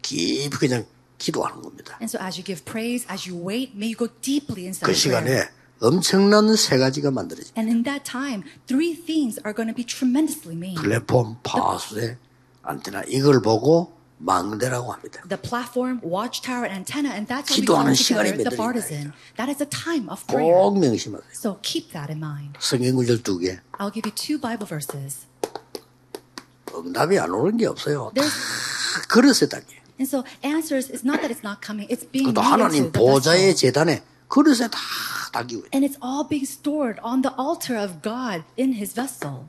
깊이 0.00 0.48
그냥 0.50 0.86
기도하는 1.18 1.60
겁니다. 1.60 1.98
And 2.00 2.08
so 2.08 2.20
as 2.22 2.38
you 2.38 2.44
give 2.44 2.64
praise, 2.64 3.04
as 3.10 3.26
you 3.28 3.34
wait, 3.36 3.74
may 3.74 3.88
you 3.88 3.96
go 3.96 4.06
deeply 4.22 4.66
inside 4.66 4.86
그. 4.86 4.94
시간에 4.94 5.48
엄청난 5.80 6.54
세 6.54 6.78
가지가 6.78 7.10
만들어집니다. 7.10 7.60
And 7.60 7.68
in 7.68 7.82
that 7.82 8.08
time, 8.08 8.44
three 8.68 8.94
things 8.94 9.40
are 9.44 9.52
going 9.52 9.66
to 9.66 9.74
be 9.74 9.82
tremendously 9.82 10.54
made. 10.54 10.78
플랫폼, 10.78 11.38
파수세, 11.42 12.16
안테나 12.62 13.02
이걸 13.08 13.42
보고 13.42 13.93
망대라고 14.19 14.91
합니다. 14.91 15.21
The 15.29 15.41
platform, 15.41 16.01
watchtower, 16.03 16.67
and 16.67 16.75
antenna, 16.83 17.09
and 17.15 17.27
that's 17.27 17.47
what 17.51 17.61
we 17.61 17.65
call 17.65 17.87
기도하는 17.87 17.93
together 17.95 18.27
시간이 18.27 18.43
the 18.43 18.51
만들어진다, 18.51 18.57
partisan. 18.59 19.13
That 19.37 19.47
is 19.49 19.63
a 19.63 19.69
time 19.69 20.09
of 20.11 20.25
prayer. 20.27 20.51
꼭 20.59 20.77
명심하세요. 20.79 21.31
So 21.31 21.57
keep 21.63 21.91
that 21.93 22.11
in 22.11 22.19
mind. 22.19 22.59
성경 22.59 22.95
구절 22.95 23.23
두 23.23 23.39
개. 23.39 23.59
I'll 23.79 23.93
give 23.93 24.03
you 24.03 24.11
two 24.13 24.35
Bible 24.37 24.67
verses. 24.67 25.23
응답이 26.75 27.17
안 27.19 27.31
오는 27.31 27.57
게 27.57 27.65
없어요. 27.65 28.11
다 28.15 28.21
There's, 28.21 29.07
그릇에 29.07 29.47
담겨. 29.49 29.73
and 29.99 30.07
so 30.07 30.23
answers, 30.43 30.87
it's 30.91 31.03
not 31.03 31.19
that 31.23 31.31
it's 31.31 31.43
not 31.43 31.59
coming, 31.65 31.87
it's 31.89 32.03
being 32.03 32.31
그것도 32.31 32.43
made 32.43 32.51
하나님 32.51 32.75
into 32.85 32.91
the 32.91 32.99
보좌의 32.99 33.51
vessel. 33.51 33.55
재단에 33.55 34.03
그릇에 34.27 34.67
다 34.69 34.77
담기고 35.33 35.67
있어요. 35.67 35.71
And 35.73 35.83
it's 35.87 35.97
all 36.03 36.27
being 36.27 36.45
stored 36.45 36.99
on 37.03 37.21
the 37.21 37.33
altar 37.39 37.75
of 37.79 38.01
God 38.03 38.43
in 38.59 38.73
his 38.75 38.93
vessel. 38.93 39.47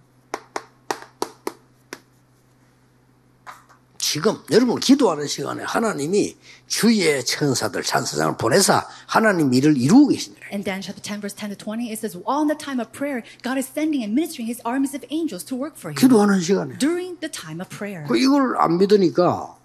지금 4.15 4.37
여러분 4.49 4.79
기도하는 4.79 5.27
시간에 5.27 5.61
하나님이 5.65 6.37
주의 6.67 7.25
천사들 7.25 7.83
찬사장을 7.83 8.37
보내서 8.37 8.81
하나님 9.07 9.53
일을 9.53 9.77
이루고 9.77 10.07
계십니다. 10.07 10.47
In 10.53 10.63
Daniel 10.63 10.81
chapter 10.81 11.03
10, 11.03 11.19
verse 11.19 11.35
10 11.35 11.51
to 11.51 11.57
20, 11.59 11.91
it 11.91 11.99
says, 11.99 12.15
All 12.23 12.39
in 12.39 12.47
the 12.47 12.55
time 12.55 12.79
of 12.79 12.95
prayer, 12.95 13.27
God 13.43 13.59
is 13.59 13.67
sending 13.67 14.07
and 14.07 14.15
ministering 14.15 14.47
his 14.47 14.63
armies 14.63 14.95
of 14.95 15.03
angels 15.11 15.43
to 15.51 15.59
work 15.59 15.75
for 15.75 15.91
you 15.91 15.99
기도하는 15.99 16.39
시간에 16.39 16.79
during 16.79 17.19
the 17.19 17.27
time 17.27 17.59
of 17.59 17.67
prayer. 17.67 18.07
그 18.07 18.15
이걸 18.15 18.55
안 18.55 18.77
믿으니까 18.77 19.57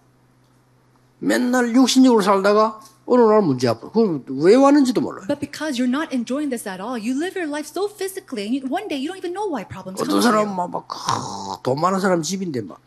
맨날 1.20 1.70
육신적으로 1.70 2.20
살다가 2.20 2.80
어느 3.06 3.22
날 3.22 3.42
문제 3.42 3.68
아파. 3.68 3.86
그걸 3.86 4.26
왜 4.34 4.56
왔는지도 4.56 5.00
몰라요. 5.00 5.30
But 5.30 5.38
because 5.38 5.78
you're 5.78 5.86
not 5.86 6.10
enjoying 6.10 6.50
this 6.50 6.66
at 6.66 6.82
all, 6.82 6.98
you 6.98 7.14
live 7.14 7.38
your 7.38 7.46
life 7.46 7.70
so 7.70 7.86
physically, 7.86 8.50
and 8.50 8.66
one 8.66 8.90
day 8.90 8.98
you 8.98 9.06
don't 9.06 9.22
even 9.22 9.30
know 9.30 9.46
why 9.46 9.62
problems 9.62 10.02
come 10.02 10.10
어떤 10.10 10.26
you. 10.26 10.42
막돈 10.42 11.78
많은 11.78 12.02
사람 12.02 12.22
집인데 12.22 12.66
막 12.66 12.82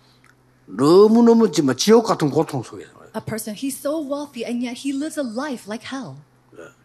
너무 0.66 1.24
너무 1.24 1.52
지금 1.52 1.76
지옥 1.76 2.06
같은 2.06 2.30
고통 2.30 2.64
속에서. 2.64 2.92
A 3.16 3.22
person, 3.24 3.56
he's 3.56 3.78
so 3.78 4.00
wealthy, 4.02 4.44
and 4.44 4.66
yet 4.66 4.76
he 4.80 4.92
lives 4.92 5.20
a 5.20 5.24
life 5.24 5.68
like 5.68 5.86
hell. 5.86 6.16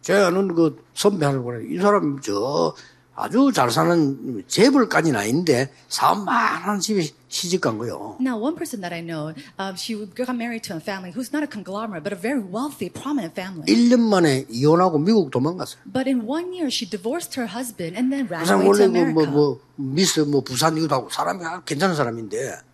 제 0.03 0.15
아는 0.15 0.55
그 0.55 0.83
선배 0.95 1.25
하는 1.25 1.43
거래. 1.43 1.65
이 1.69 1.79
사람 1.79 2.21
저 2.21 2.75
아주 3.15 3.51
잘 3.53 3.71
사는 3.71 4.45
재벌까지는 4.47 5.19
아닌데 5.19 5.73
사업 5.89 6.25
많은 6.25 6.81
집에 6.81 7.03
시집 7.29 7.61
간 7.61 7.77
거요. 7.79 8.17
Now, 8.21 8.37
one 8.39 8.55
person 8.55 8.81
that 8.83 8.95
I 8.95 9.01
know, 9.03 9.35
um, 9.59 9.75
she 9.77 9.97
got 10.15 10.31
married 10.37 10.63
to 10.69 10.77
a 10.77 10.81
family 10.81 11.11
who's 11.11 11.33
not 11.33 11.43
a 11.43 11.49
conglomerate, 11.51 12.05
but 12.05 12.13
a 12.13 12.21
very 12.21 12.41
wealthy, 12.41 12.89
prominent 12.89 13.35
family. 13.35 13.67
1년 13.67 14.01
만에 14.01 14.47
이혼하고 14.49 14.99
미국 14.99 15.31
도망갔어요. 15.31 15.81
But 15.91 16.09
in 16.09 16.29
one 16.29 16.53
year, 16.53 16.69
she 16.71 16.89
divorced 16.89 17.35
her 17.41 17.49
husband 17.51 17.97
and 17.97 18.13
then 18.13 18.29
ran 18.29 18.45
그 18.45 18.47
사람 18.47 18.63
away 18.63 18.69
원래 18.69 18.87
to 18.87 18.93
그 18.93 18.93
뭐, 18.93 19.03
America. 19.03 19.33
뭐, 19.33 19.61
미스 19.77 20.21
뭐 20.21 20.41
부산이기도 20.43 20.95
하고 20.95 21.09
사람이 21.11 21.43
괜찮은 21.67 21.97
사람인데 21.97 22.68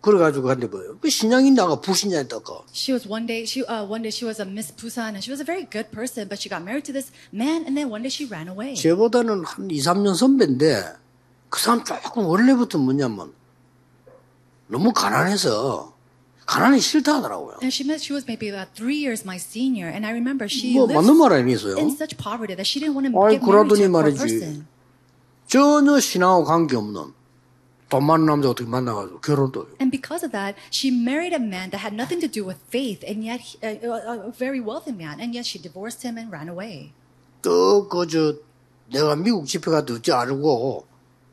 그래가지고 0.00 0.46
근데 0.48 0.66
뭐예요? 0.66 0.96
그 0.98 1.10
신앙인다가 1.10 1.80
불신자였다가 1.80 2.62
She 2.72 2.92
was 2.94 3.06
one 3.06 3.26
day, 3.26 3.42
she 3.44 3.62
uh, 3.68 3.84
one 3.84 4.00
day 4.02 4.08
she 4.10 4.24
was 4.24 4.40
a 4.40 4.48
Miss 4.48 4.72
Busan 4.72 5.12
and 5.12 5.22
she 5.22 5.30
was 5.30 5.40
a 5.40 5.44
very 5.44 5.68
good 5.68 5.90
person, 5.92 6.26
but 6.28 6.40
she 6.40 6.48
got 6.48 6.62
married 6.64 6.84
to 6.88 6.92
this 6.92 7.12
man 7.32 7.64
and 7.68 7.76
then 7.76 7.90
one 7.92 8.00
day 8.02 8.08
she 8.08 8.24
ran 8.24 8.48
away. 8.48 8.74
쟤보다는 8.74 9.44
한 9.44 9.68
2, 9.68 9.76
3년 9.76 10.16
선배인데 10.16 10.96
그 11.50 11.60
사람 11.60 11.84
조금 11.84 12.24
원래부터 12.24 12.78
뭐냐면 12.78 13.32
너무 14.68 14.92
가난해서 14.92 15.92
가난이 16.46 16.80
싫다 16.80 17.16
하더라고요. 17.16 17.58
And 17.60 17.68
she 17.68 17.84
met, 17.86 18.00
she 18.02 18.14
was 18.16 18.24
maybe 18.26 18.48
about 18.48 18.72
three 18.74 18.96
years 18.98 19.22
my 19.22 19.36
senior, 19.36 19.86
and 19.92 20.06
I 20.06 20.10
remember 20.16 20.48
she 20.50 20.72
뭐 20.74 20.88
lived 20.88 20.96
맞는 20.96 21.14
말 21.20 21.32
아니겠어요? 21.34 21.76
in 21.78 21.90
such 21.92 22.16
poverty 22.16 22.56
that 22.56 22.64
she 22.66 22.80
didn't 22.80 22.96
want 22.96 23.04
to 23.06 23.12
아이, 23.14 23.36
get 23.36 23.44
married 23.44 23.68
to 23.68 23.76
a 23.76 23.86
poor 23.86 24.00
말이지. 24.02 24.18
person. 24.18 24.66
전혀 25.46 26.00
신앙하고 26.00 26.44
관계없는 26.44 27.12
돈 27.89 28.03
많은 28.03 28.25
남자 28.25 28.49
어떻게 28.49 28.67
만나가지고 28.67 29.21
결혼도 29.21 29.67
해요. 29.67 29.75
And 29.79 29.91
because 29.91 30.25
of 30.25 30.31
that, 30.31 30.57
she 30.71 30.89
married 30.89 31.33
a 31.33 31.41
man 31.41 31.69
that 31.69 31.85
had 31.85 31.93
nothing 31.93 32.19
to 32.19 32.27
do 32.27 32.43
with 32.43 32.57
faith, 32.67 33.05
and 33.05 33.23
yet 33.23 33.39
he, 33.39 33.59
uh, 33.61 33.77
a, 33.85 34.27
a 34.27 34.31
very 34.31 34.59
wealthy 34.59 34.91
man, 34.91 35.21
and 35.21 35.37
yet 35.37 35.45
she 35.45 35.61
divorced 35.61 36.01
him 36.01 36.17
and 36.17 36.33
ran 36.33 36.49
away. 36.49 36.93
또 37.41 37.87
그저 37.87 38.35
내가 38.91 39.15
미국 39.15 39.45
집회 39.45 39.69
가도 39.69 39.95
듣지 39.95 40.11
않고 40.11 40.87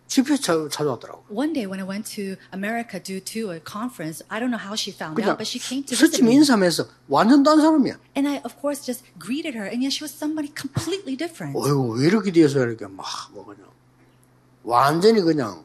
집회 0.07 0.37
찾, 0.37 0.68
찾아왔더라고. 0.68 1.25
One 1.33 1.55
day 1.55 1.64
when 1.64 1.81
I 1.81 1.88
went 1.88 2.05
to 2.20 2.37
America 2.53 3.01
due 3.01 3.20
to 3.33 3.53
a 3.57 3.61
conference, 3.64 4.20
I 4.29 4.38
don't 4.38 4.53
know 4.53 4.61
how 4.61 4.77
she 4.77 4.92
found 4.92 5.16
그냥 5.16 5.33
out, 5.33 5.38
but 5.40 5.48
she 5.48 5.57
came 5.57 5.81
to 5.88 5.96
visit 5.96 6.20
스치면 6.20 6.29
me. 6.29 6.37
인사하면서 6.37 6.85
완전 7.09 7.42
딴 7.42 7.57
사람이야. 7.64 7.96
And 8.14 8.29
I, 8.29 8.44
of 8.44 8.61
course, 8.61 8.85
just 8.85 9.09
greeted 9.18 9.57
her, 9.57 9.64
and 9.64 9.81
yet 9.81 9.96
she 9.96 10.05
was 10.05 10.12
somebody 10.12 10.53
completely 10.53 11.16
different. 11.16 11.57
어이구 11.57 11.96
왜 11.96 12.09
이렇게 12.12 12.31
뒤에서 12.31 12.61
이렇게 12.61 12.85
막뭐 12.85 13.40
그냥 13.48 13.64
완전히 14.64 15.22
그냥 15.22 15.64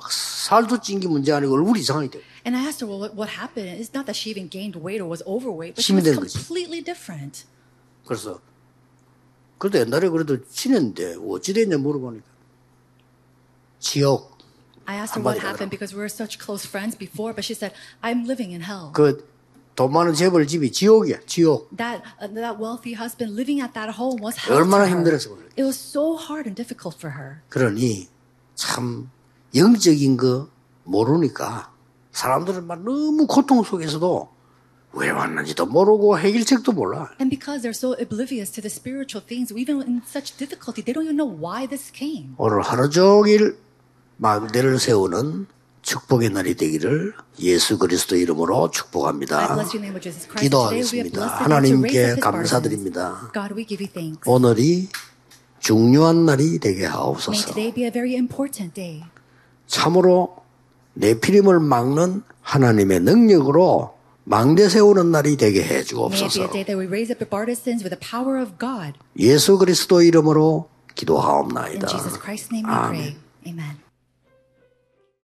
막 0.00 0.10
살도 0.12 0.80
찐 0.80 1.00
게 1.00 1.08
문제 1.08 1.32
아니고 1.32 1.54
얼굴이 1.54 1.80
이상하게 1.80 2.10
돼. 2.10 2.20
And 2.44 2.56
I 2.56 2.62
asked 2.66 2.80
her, 2.80 2.86
well, 2.86 3.00
what, 3.00 3.16
what 3.16 3.30
happened? 3.36 3.80
It's 3.80 3.90
not 3.94 4.06
that 4.06 4.14
she 4.14 4.30
even 4.30 4.48
gained 4.48 4.76
weight 4.76 5.00
or 5.02 5.08
was 5.08 5.22
overweight, 5.26 5.74
but 5.74 5.82
she 5.82 5.92
was 5.94 6.04
힘이 6.04 6.14
되는 6.14 6.20
거지. 6.20 6.38
completely 6.38 6.82
different. 6.84 7.44
그래서 8.06 8.40
그래도 9.58 9.78
옛날에 9.80 10.08
그래도 10.08 10.38
친했는데 10.46 11.16
어찌 11.26 11.52
됐냐 11.54 11.78
물어보니까 11.78 12.24
지옥 13.80 14.36
I 14.86 14.96
asked 14.96 15.18
her 15.18 15.24
what 15.24 15.40
한마디로 15.40 15.48
happened 15.48 15.70
because 15.70 15.92
we 15.92 15.98
were 15.98 16.08
such 16.12 16.38
close 16.38 16.64
friends 16.64 16.94
before, 16.96 17.34
but 17.34 17.42
she 17.44 17.54
said, 17.54 17.72
I'm 18.02 18.24
living 18.24 18.52
in 18.54 18.62
hell. 18.62 18.92
그 18.92 19.24
돈 19.74 19.92
많은 19.92 20.14
재벌집이 20.14 20.70
지옥이야, 20.72 21.20
지옥. 21.26 21.68
That 21.76 22.00
uh, 22.22 22.28
that 22.32 22.56
wealthy 22.62 22.94
husband 22.94 23.34
living 23.34 23.60
at 23.60 23.74
that 23.74 23.98
home 23.98 24.22
was 24.22 24.38
hell 24.38 24.56
얼마나 24.56 24.86
to 24.86 24.92
her. 24.92 24.96
힘들었어, 24.96 25.34
그래. 25.34 25.48
It 25.58 25.64
was 25.66 25.76
so 25.76 26.14
hard 26.16 26.46
and 26.48 26.54
difficult 26.54 26.96
for 26.96 27.12
her. 27.18 27.42
그러니 27.50 28.08
참 28.54 29.10
영적인 29.55 30.17
거 30.17 30.47
모르니까 30.83 31.71
사람들은 32.11 32.65
막 32.67 32.83
너무 32.83 33.27
고통 33.27 33.63
속에서도 33.63 34.29
왜 34.93 35.09
왔는지도 35.09 35.65
모르고 35.67 36.19
해결책도 36.19 36.73
몰라. 36.73 37.09
And 37.19 37.29
because 37.29 37.61
they're 37.63 37.71
so 37.75 37.93
oblivious 37.93 38.51
to 38.51 38.61
the 38.61 38.67
spiritual 38.69 39.25
things, 39.25 39.53
even 39.53 39.81
in 39.81 40.01
such 40.05 40.35
difficulty, 40.37 40.83
they 40.83 40.93
don't 40.93 41.05
even 41.05 41.15
know 41.15 41.31
why 41.31 41.65
this 41.67 41.91
came. 41.93 42.35
오늘 42.37 42.61
하루 42.61 42.89
종일 42.89 43.57
망대를 44.17 44.79
세우는 44.79 45.47
축복의 45.81 46.29
날이 46.29 46.55
되기를 46.55 47.13
예수 47.39 47.77
그리스도 47.77 48.15
이름으로 48.15 48.69
축복합니다. 48.69 49.65
기도하겠습니다. 50.39 51.25
하나님께. 51.25 52.15
감사드립니다. 52.15 53.31
오늘이 54.25 54.89
중요한 55.59 56.25
날이 56.25 56.59
되게 56.59 56.85
하옵소서. 56.85 57.53
참으로 59.71 60.35
내피림을 60.95 61.59
막는 61.59 62.23
하나님의 62.41 62.99
능력으로 62.99 63.93
망대 64.25 64.69
세우는 64.69 65.11
날이 65.11 65.37
되게 65.37 65.63
해 65.63 65.81
주옵소서. 65.83 66.51
예수 69.17 69.57
그리스도 69.57 70.01
이름으로 70.01 70.67
기도하옵나이다. 70.95 71.87
Christ's 71.87 72.51